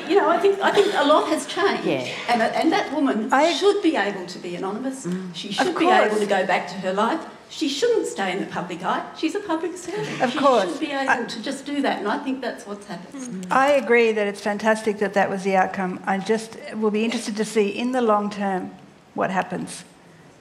[0.07, 1.85] you know, I think, I think a lot has changed.
[1.85, 2.07] Yeah.
[2.29, 5.07] And, and that woman I- should be able to be anonymous.
[5.33, 7.25] She should be able to go back to her life.
[7.49, 9.05] She shouldn't stay in the public eye.
[9.17, 10.21] She's a public servant.
[10.21, 10.71] Of she course.
[10.71, 11.99] should be able to just do that.
[11.99, 13.45] And I think that's what's happened.
[13.45, 13.51] Mm.
[13.51, 16.01] I agree that it's fantastic that that was the outcome.
[16.05, 18.71] I just will be interested to see in the long term
[19.13, 19.85] what happens.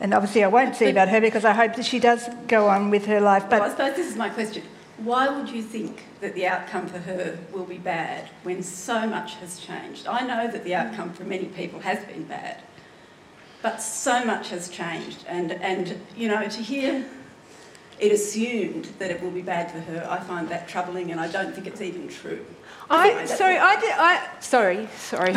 [0.00, 2.90] And obviously, I won't see about her because I hope that she does go on
[2.90, 3.48] with her life.
[3.48, 4.64] But I suppose this is my question.
[4.98, 9.34] Why would you think that the outcome for her will be bad when so much
[9.36, 10.06] has changed?
[10.06, 12.60] I know that the outcome for many people has been bad,
[13.64, 15.24] but so much has changed.
[15.26, 17.02] And, and you know, to hear
[17.98, 21.28] it assumed that it will be bad for her, I find that troubling and I
[21.28, 22.44] don't think it's even true.
[22.90, 23.94] I, sorry, I did.
[23.96, 25.30] I sorry, sorry.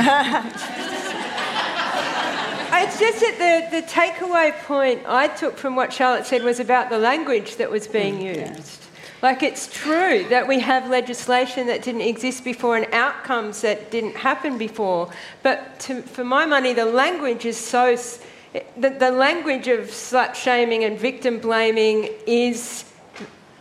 [2.84, 6.90] it's just that the, the takeaway point I took from what Charlotte said was about
[6.90, 8.87] the language that was being mm, used.
[9.22, 14.16] Like it's true that we have legislation that didn't exist before and outcomes that didn't
[14.16, 15.10] happen before,
[15.42, 17.98] but to, for my money, the language is so.
[18.78, 22.86] The, the language of slut shaming and victim blaming is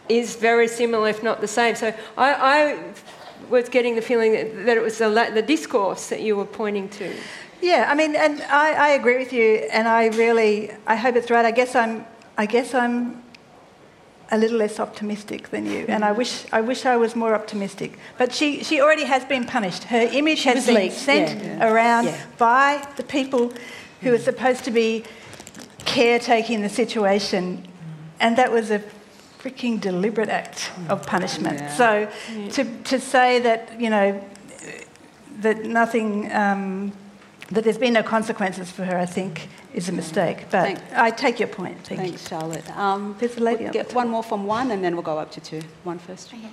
[0.09, 1.75] is very similar, if not the same.
[1.75, 2.79] So I, I
[3.51, 6.89] was getting the feeling that, that it was the, the discourse that you were pointing
[6.91, 7.13] to.
[7.61, 11.31] yeah, I mean, and I, I agree with you, and I really, I hope it's
[11.31, 11.45] right.
[11.45, 12.07] I guess I'm,
[12.39, 13.23] I guess I'm
[14.31, 17.99] a little less optimistic than you, and I wish, I wish I was more optimistic.
[18.19, 19.85] But she, she already has been punished.
[19.85, 21.71] Her image has been leaked, sent yeah.
[21.73, 22.27] around Yeah.
[22.37, 23.53] by the people
[24.03, 25.05] who are supposed to be
[25.85, 27.69] caretaking the situation,
[28.19, 28.83] and that was a
[29.41, 31.61] freaking deliberate act of punishment.
[31.61, 31.77] Yeah.
[31.77, 32.09] So
[32.51, 34.25] to, to say that, you know,
[35.39, 36.93] that nothing, um,
[37.49, 40.47] that there's been no consequences for her, I think is a mistake.
[40.51, 41.79] But Thank- I take your point.
[41.85, 42.69] Thank Thanks, Charlotte.
[42.77, 45.31] Um, There's a lady we'll get one more from one, and then we'll go up
[45.33, 45.63] to two.
[45.85, 46.33] One first.
[46.33, 46.49] Okay.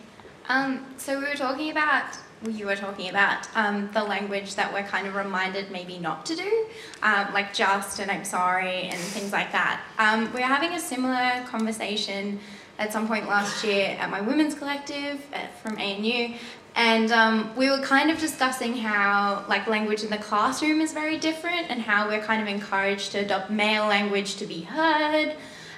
[0.49, 4.71] Um, so we were talking about, well, you were talking about um, the language that
[4.73, 6.65] we're kind of reminded maybe not to do,
[7.01, 9.81] um, like just and I'm sorry and things like that.
[9.97, 12.39] Um, we were having a similar conversation
[12.77, 16.35] at some point last year at my women's collective at, from ANU,
[16.75, 21.17] and um, we were kind of discussing how like language in the classroom is very
[21.17, 25.35] different and how we're kind of encouraged to adopt male language to be heard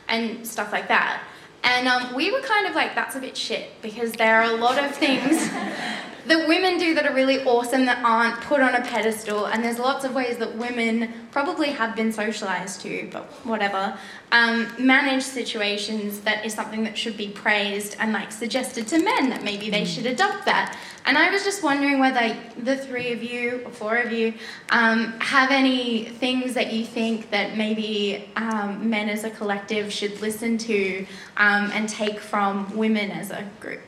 [0.07, 1.21] and stuff like that.
[1.63, 4.55] And um, we were kind of like, that's a bit shit because there are a
[4.55, 5.49] lot of things
[6.27, 9.45] that women do that are really awesome that aren't put on a pedestal.
[9.45, 13.97] And there's lots of ways that women probably have been socialized to, but whatever,
[14.31, 19.29] um, manage situations that is something that should be praised and like suggested to men
[19.29, 20.77] that maybe they should adopt that.
[21.05, 24.33] And I was just wondering whether the three of you or four of you
[24.69, 30.19] um, have any things that you think that maybe um, men as a collective should
[30.21, 31.05] listen to
[31.37, 33.81] um, and take from women as a group.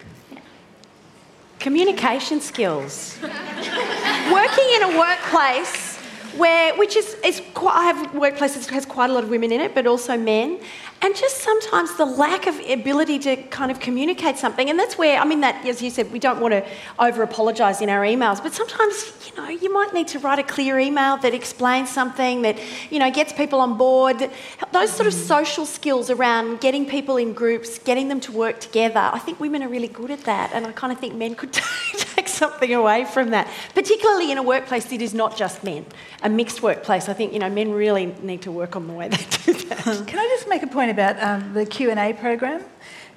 [1.60, 3.18] Communication skills.
[3.22, 5.97] Working in a workplace
[6.38, 9.52] where, which is, is quite, I have workplaces that has quite a lot of women
[9.52, 10.60] in it, but also men,
[11.02, 15.20] and just sometimes the lack of ability to kind of communicate something, and that's where
[15.20, 16.66] I mean that, as you said, we don't want to
[16.98, 20.44] over apologise in our emails, but sometimes you know you might need to write a
[20.44, 22.58] clear email that explains something that
[22.90, 24.32] you know gets people on board.
[24.72, 29.12] Those sort of social skills around getting people in groups, getting them to work together.
[29.14, 31.54] I think women are really good at that, and I kind of think men could
[32.38, 35.86] something away from that, particularly in a workplace that is not just men,
[36.24, 37.10] a mixed workplace.
[37.10, 39.84] I think you know men really need to work on the way they do that.
[40.08, 42.64] Can I just make a point about um, the Q and A program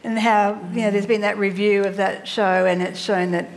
[0.03, 3.49] and how you know there's been that review of that show and it's shown that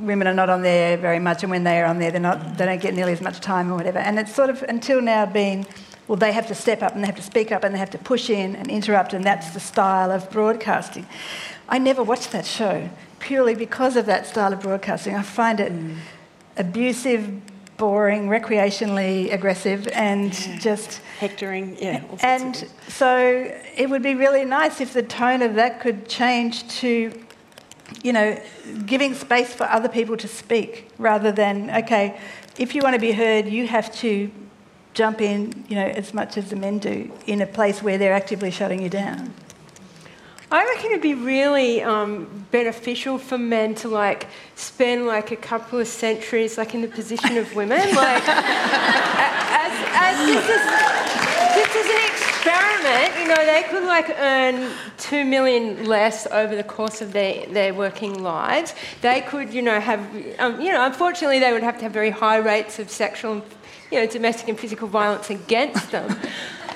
[0.00, 2.56] women are not on there very much, and when they are on there, they're not,
[2.56, 3.98] they don't get nearly as much time or whatever.
[3.98, 5.66] And it's sort of until now been,
[6.06, 7.90] well, they have to step up and they have to speak up and they have
[7.90, 11.06] to push in and interrupt, and that's the style of broadcasting.
[11.68, 12.88] I never watched that show
[13.18, 15.14] purely because of that style of broadcasting.
[15.14, 15.96] I find it mm.
[16.56, 17.30] abusive,
[17.76, 20.58] boring, recreationally aggressive, and yeah.
[20.58, 21.76] just hectoring.
[21.80, 22.02] Yeah.
[22.20, 27.12] And so it would be really nice if the tone of that could change to
[28.02, 28.38] you know,
[28.86, 32.20] giving space for other people to speak rather than, okay,
[32.58, 34.30] if you want to be heard, you have to
[34.94, 38.12] jump in, you know, as much as the men do in a place where they're
[38.12, 39.32] actively shutting you down.
[40.50, 45.78] I reckon it'd be really um, beneficial for men to like spend like a couple
[45.78, 50.88] of centuries like in the position of women, like as, as this is
[51.54, 53.20] this is an experiment.
[53.20, 57.74] You know, they could like earn two million less over the course of their, their
[57.74, 58.74] working lives.
[59.02, 60.00] They could, you know, have
[60.38, 63.44] um, you know, unfortunately, they would have to have very high rates of sexual,
[63.92, 66.16] you know, domestic and physical violence against them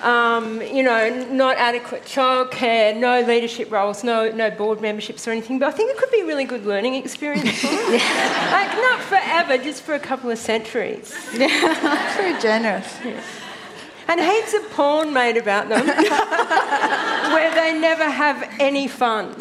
[0.02, 5.58] um, you know, not adequate childcare, no leadership roles, no, no board memberships or anything.
[5.58, 7.92] But I think it could be a really good learning experience for them.
[7.92, 8.48] yeah.
[8.52, 11.14] Like, not forever, just for a couple of centuries.
[11.34, 11.46] Yeah.
[11.48, 12.98] That's very generous.
[13.04, 13.22] Yeah.
[14.08, 15.86] And heaps of porn made about them
[17.32, 19.34] where they never have any fun.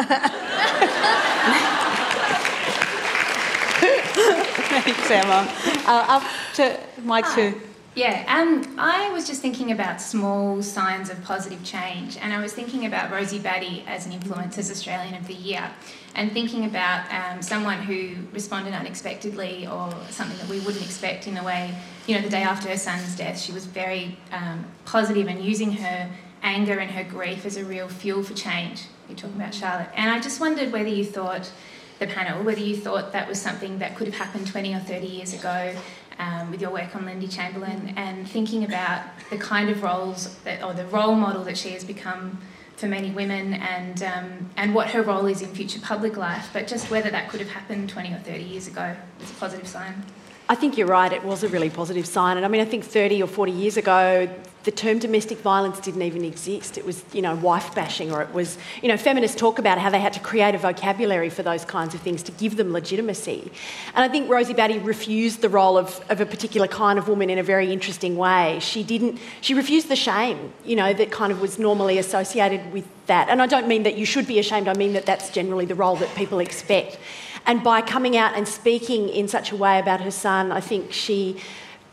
[3.74, 5.48] Thanks, Emma.
[5.88, 6.24] Uh, up
[6.56, 7.60] to mic, too.
[7.94, 12.54] Yeah, um, I was just thinking about small signs of positive change, and I was
[12.54, 15.70] thinking about Rosie Batty as an Influencers Australian of the Year,
[16.16, 21.36] and thinking about um, someone who responded unexpectedly or something that we wouldn't expect in
[21.36, 21.76] a way.
[22.08, 25.74] You know, the day after her son's death, she was very um, positive and using
[25.74, 26.10] her
[26.44, 28.84] anger and her grief as a real fuel for change.
[29.10, 31.52] You're talking about Charlotte, and I just wondered whether you thought
[32.00, 35.06] the panel, whether you thought that was something that could have happened 20 or 30
[35.06, 35.76] years ago,
[36.22, 40.64] um, with your work on Lindy Chamberlain and thinking about the kind of roles that,
[40.64, 42.38] or the role model that she has become
[42.78, 46.68] for many women and, um, and what her role is in future public life, but
[46.68, 50.04] just whether that could have happened 20 or 30 years ago is a positive sign.
[50.48, 52.38] I think you're right, it was a really positive sign.
[52.38, 54.30] And I mean, I think 30 or 40 years ago,
[54.64, 56.78] the term domestic violence didn't even exist.
[56.78, 59.90] It was, you know, wife bashing, or it was, you know, feminists talk about how
[59.90, 63.52] they had to create a vocabulary for those kinds of things to give them legitimacy.
[63.96, 67.30] And I think Rosie Batty refused the role of, of a particular kind of woman
[67.30, 68.60] in a very interesting way.
[68.62, 72.86] She didn't, she refused the shame, you know, that kind of was normally associated with
[73.08, 73.30] that.
[73.30, 75.76] And I don't mean that you should be ashamed, I mean that that's generally the
[75.76, 77.00] role that people expect.
[77.46, 80.94] And by coming out and speaking in such a way about her son, I think
[80.94, 81.38] she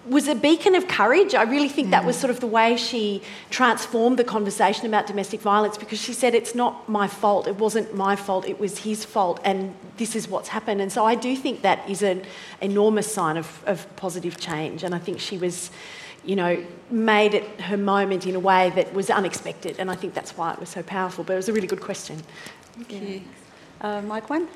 [0.09, 1.35] was a beacon of courage.
[1.35, 1.91] I really think mm.
[1.93, 2.21] that was mm.
[2.21, 6.55] sort of the way she transformed the conversation about domestic violence because she said, It's
[6.55, 7.47] not my fault.
[7.47, 8.47] It wasn't my fault.
[8.47, 9.41] It was his fault.
[9.45, 10.81] And this is what's happened.
[10.81, 12.23] And so I do think that is an
[12.61, 14.83] enormous sign of, of positive change.
[14.83, 15.71] And I think she was,
[16.25, 19.77] you know, made it her moment in a way that was unexpected.
[19.79, 21.25] And I think that's why it was so powerful.
[21.25, 22.23] But it was a really good question.
[22.73, 23.09] Thank yeah.
[23.09, 23.23] you.
[23.81, 24.49] Uh, mic, one?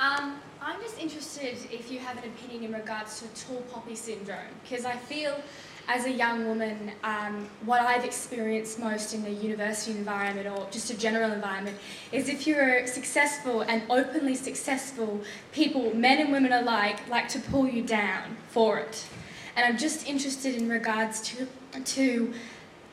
[0.00, 4.54] Um, I'm just interested if you have an opinion in regards to tall poppy syndrome,
[4.62, 5.34] because I feel
[5.88, 10.88] as a young woman, um, what I've experienced most in the university environment or just
[10.90, 11.76] a general environment
[12.12, 17.66] is if you're successful and openly successful, people, men and women alike, like to pull
[17.66, 19.04] you down for it.
[19.56, 21.48] And I'm just interested in regards to,
[21.82, 22.32] to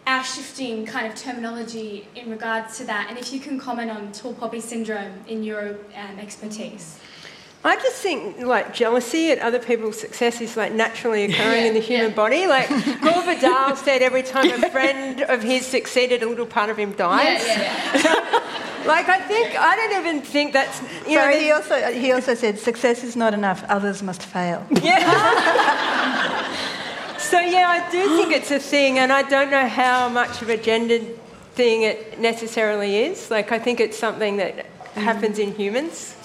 [0.08, 4.12] our shifting kind of terminology in regards to that, and if you can comment on
[4.14, 7.00] tall poppy syndrome in your um, expertise.
[7.68, 11.74] I just think like jealousy at other people's success is like naturally occurring yeah, in
[11.74, 12.16] the human yeah.
[12.16, 12.48] body.
[12.48, 12.70] Like
[13.02, 16.94] Gore Vidal said, every time a friend of his succeeded, a little part of him
[16.94, 17.46] dies.
[17.46, 18.10] Yeah, yeah, so,
[18.88, 20.82] like I think I don't even think that's.
[21.08, 23.64] You Sorry, know, he also he also said success is not enough.
[23.70, 24.66] Others must fail.
[24.82, 26.46] Yeah.
[27.20, 30.48] So, yeah, I do think it's a thing, and I don't know how much of
[30.48, 31.20] a gendered
[31.56, 33.30] thing it necessarily is.
[33.30, 35.02] Like, I think it's something that mm.
[35.02, 36.16] happens in humans.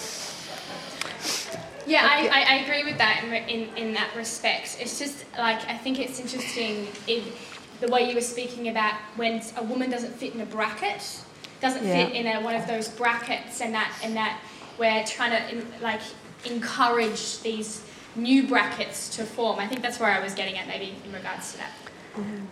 [1.92, 4.78] Yeah, I, I, I, agree with that in, in, in that respect.
[4.80, 7.22] It's just like, I think it's interesting in
[7.80, 11.22] the way you were speaking about when a woman doesn't fit in a bracket,
[11.60, 12.06] doesn't yeah.
[12.06, 14.40] fit in a, one of those brackets, and that, and that
[14.78, 16.00] we're trying to like
[16.46, 17.84] encourage these
[18.16, 19.58] new brackets to form.
[19.58, 21.72] I think that's where I was getting at, maybe in regards to that.
[22.14, 22.44] Mm-hmm.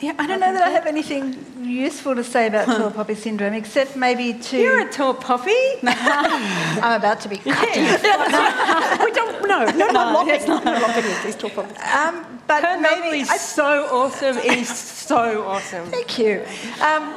[0.00, 3.52] Yeah, I don't know that I have anything useful to say about tall poppy syndrome,
[3.54, 4.56] except maybe to.
[4.56, 5.50] You're a tall poppy.
[5.82, 7.68] I'm about to be cut.
[9.04, 11.78] we don't, no, no, no, not it's not, not These tall poppies.
[11.82, 14.38] Um, but Her maybe is I, so awesome.
[14.44, 15.86] Is so awesome.
[15.90, 16.44] thank you.
[16.80, 17.14] Um,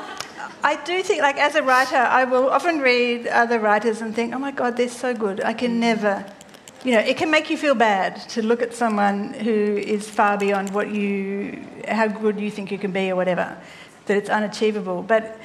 [0.63, 4.33] I do think, like as a writer, I will often read other writers and think,
[4.35, 5.41] "Oh my God, they're so good.
[5.41, 6.25] I can never."
[6.83, 10.35] You know, it can make you feel bad to look at someone who is far
[10.37, 13.57] beyond what you, how good you think you can be, or whatever.
[14.05, 15.03] That it's unachievable.
[15.03, 15.39] But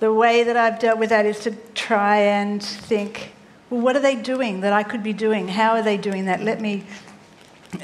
[0.00, 3.32] the way that I've dealt with that is to try and think,
[3.70, 5.48] well, what are they doing that I could be doing?
[5.48, 6.42] How are they doing that?
[6.42, 6.84] Let me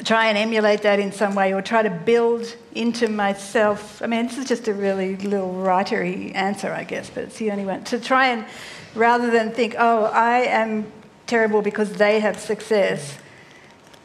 [0.05, 4.01] try and emulate that in some way or try to build into myself.
[4.01, 7.51] I mean, this is just a really little writery answer, I guess, but it's the
[7.51, 7.85] only one.
[7.85, 8.47] To try and,
[8.95, 10.91] rather than think, oh, I am
[11.27, 13.19] terrible because they have success,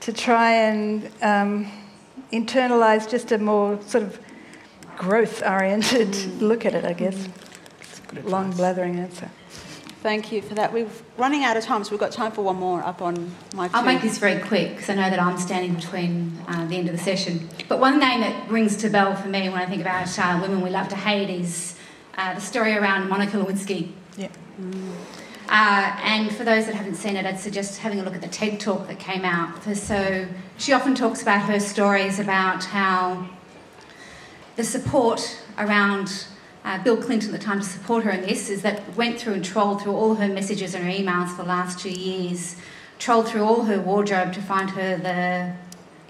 [0.01, 1.71] to try and um,
[2.31, 4.19] internalize just a more sort of
[4.97, 7.27] growth oriented look at it, I guess.
[8.23, 9.29] Long blathering answer.
[10.01, 10.71] Thank you for that.
[10.71, 13.69] We're running out of time, so we've got time for one more up on my.
[13.73, 13.87] I'll two.
[13.87, 16.95] make this very quick because I know that I'm standing between uh, the end of
[16.95, 17.49] the session.
[17.67, 20.61] But one name that rings to bell for me when I think about uh, women
[20.61, 21.75] we love to hate is
[22.17, 23.91] uh, the story around Monica Lewinsky.
[24.17, 24.29] Yeah.
[25.49, 28.27] Uh, and for those that haven't seen it, I'd suggest having a look at the
[28.27, 29.63] TED talk that came out.
[29.75, 30.27] So
[30.59, 33.27] she often talks about her stories about how
[34.57, 36.27] the support around
[36.63, 39.33] uh, Bill Clinton at the time to support her in this is that went through
[39.33, 42.55] and trolled through all her messages and her emails for the last two years,
[42.99, 45.51] trolled through all her wardrobe to find her the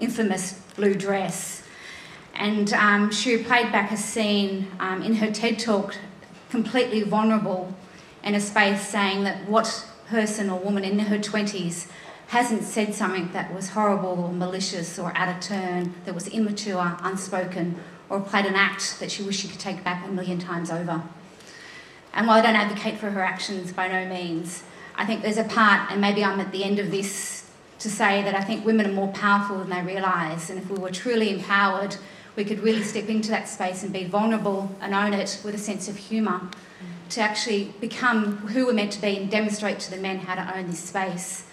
[0.04, 1.62] infamous blue dress.
[2.34, 5.96] And um, she played back a scene um, in her TED talk,
[6.50, 7.74] completely vulnerable
[8.22, 11.86] in a space, saying that what person or woman in her 20s
[12.28, 16.96] hasn't said something that was horrible or malicious or out of turn, that was immature,
[17.02, 17.76] unspoken,
[18.08, 21.02] or played an act that she wished she could take back a million times over.
[22.12, 24.64] And while I don't advocate for her actions by no means,
[24.96, 28.22] I think there's a part, and maybe I'm at the end of this, to say
[28.22, 30.50] that I think women are more powerful than they realise.
[30.50, 31.96] And if we were truly empowered,
[32.36, 35.58] we could really step into that space and be vulnerable and own it with a
[35.58, 36.42] sense of humour
[37.10, 40.56] to actually become who we're meant to be and demonstrate to the men how to
[40.56, 41.44] own this space.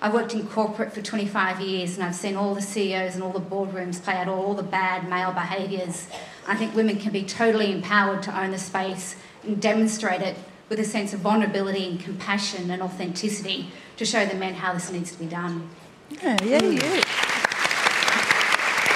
[0.00, 3.32] I've worked in corporate for 25 years and I've seen all the CEOs and all
[3.32, 6.06] the boardrooms play out all the bad male behaviours.
[6.46, 10.36] I think women can be totally empowered to own the space and demonstrate it
[10.68, 14.90] with a sense of vulnerability and compassion and authenticity to show the men how this
[14.90, 15.70] needs to be done.
[16.10, 17.02] Yeah, yeah, yeah.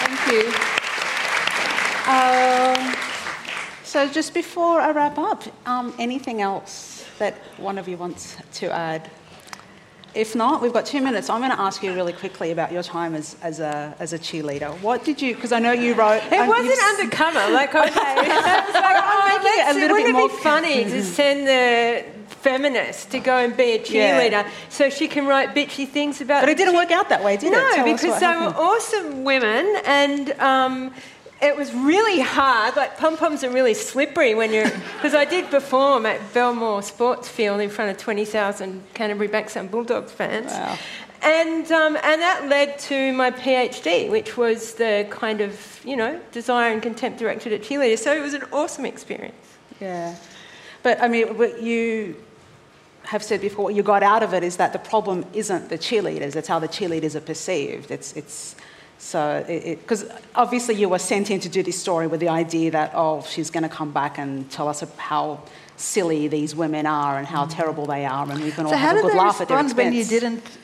[0.02, 0.52] Thank you.
[2.06, 2.49] Um,
[3.91, 8.70] so, just before I wrap up, um, anything else that one of you wants to
[8.70, 9.11] add?
[10.14, 11.28] If not, we've got two minutes.
[11.28, 14.18] I'm going to ask you really quickly about your time as, as, a, as a
[14.18, 14.70] cheerleader.
[14.80, 16.22] What did you, because I know you wrote.
[16.30, 17.53] It wasn't undercover.
[17.53, 17.91] Like, okay.
[17.95, 21.03] I was like, oh, making it a little bit wouldn't more- it be funny to
[21.18, 24.20] send the feminist to go and be a Yeah.
[24.20, 27.36] cheerleader so she can write bitchy things about But it didn't work out that way,
[27.36, 27.57] did it?
[27.76, 28.57] no, because they happened.
[28.57, 30.95] were awesome women, and um,
[31.43, 32.76] it was really hard.
[32.76, 34.70] Like pom poms are really slippery when you're.
[35.01, 39.70] Because I did perform at Belmore Sports Field in front of twenty thousand Canterbury Bankstown
[39.70, 40.53] Bulldogs fans.
[40.53, 40.76] Wow.
[41.22, 46.18] And, um, and that led to my PhD, which was the kind of, you know,
[46.32, 47.99] desire and contempt directed at cheerleaders.
[47.99, 49.34] So it was an awesome experience.
[49.80, 50.16] Yeah.
[50.82, 52.16] But I mean, what you
[53.05, 55.78] have said before, what you got out of it is that the problem isn't the
[55.78, 57.91] cheerleaders, it's how the cheerleaders are perceived.
[57.91, 58.57] It's, it's
[59.01, 62.92] so, because obviously you were sent in to do this story with the idea that,
[62.94, 65.42] oh, she's going to come back and tell us how
[65.76, 67.55] silly these women are and how mm.
[67.55, 69.57] terrible they are, and we can all So, how have a good laugh at their
[69.57, 69.86] respond expense.
[69.86, 70.59] when you didn't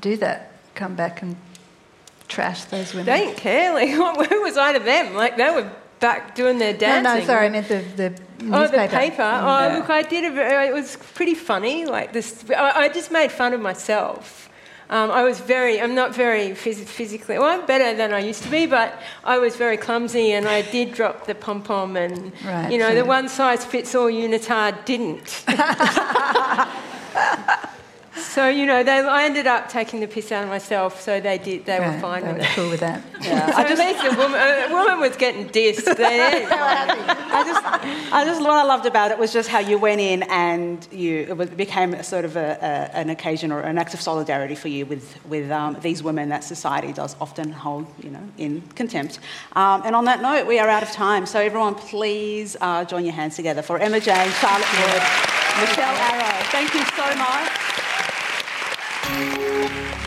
[0.00, 0.50] do that?
[0.74, 1.36] Come back and
[2.26, 3.06] trash those women?
[3.06, 3.72] They didn't care.
[3.72, 3.88] Like,
[4.28, 5.14] who was I to them?
[5.14, 7.04] Like, they were back doing their dancing.
[7.04, 8.56] no, no, sorry, I meant the, the newspaper.
[8.56, 9.22] Oh, the paper.
[9.22, 9.42] Mm.
[9.42, 9.78] Oh, Yeah.
[9.78, 10.24] look, I did.
[10.24, 11.86] A, ve- it was pretty funny.
[11.86, 14.49] Like this, I, I just made fun of myself.
[14.90, 15.80] Um, I was very.
[15.80, 17.38] I'm not very phys- physically.
[17.38, 20.62] Well, I'm better than I used to be, but I was very clumsy, and I
[20.62, 24.08] did drop the pom pom, and Right, you know, so- the one size fits all
[24.10, 25.44] unitard didn't.
[28.22, 31.00] so you know, they, I ended up taking the piss out of myself.
[31.00, 31.66] So they did.
[31.66, 32.48] They were fine they with were it.
[32.54, 33.02] cool with that.
[33.20, 35.84] Yeah, So at least a woman, a woman was getting dissed.
[35.96, 40.00] They- I just, I just, what I loved about it was just how you went
[40.00, 43.76] in and you, it was- became a sort of a, a, an occasion or an
[43.76, 47.86] act of solidarity for you with, with um, these women that society does often hold,
[48.02, 49.18] you know, in contempt.
[49.54, 51.26] Um, and on that note, we are out of time.
[51.26, 55.02] So everyone, please uh, join your hands together for Emma Jane, Charlotte Wood,
[55.60, 56.44] Michelle Arrow.
[56.46, 57.89] Thank you so much.
[59.12, 59.99] Thank you.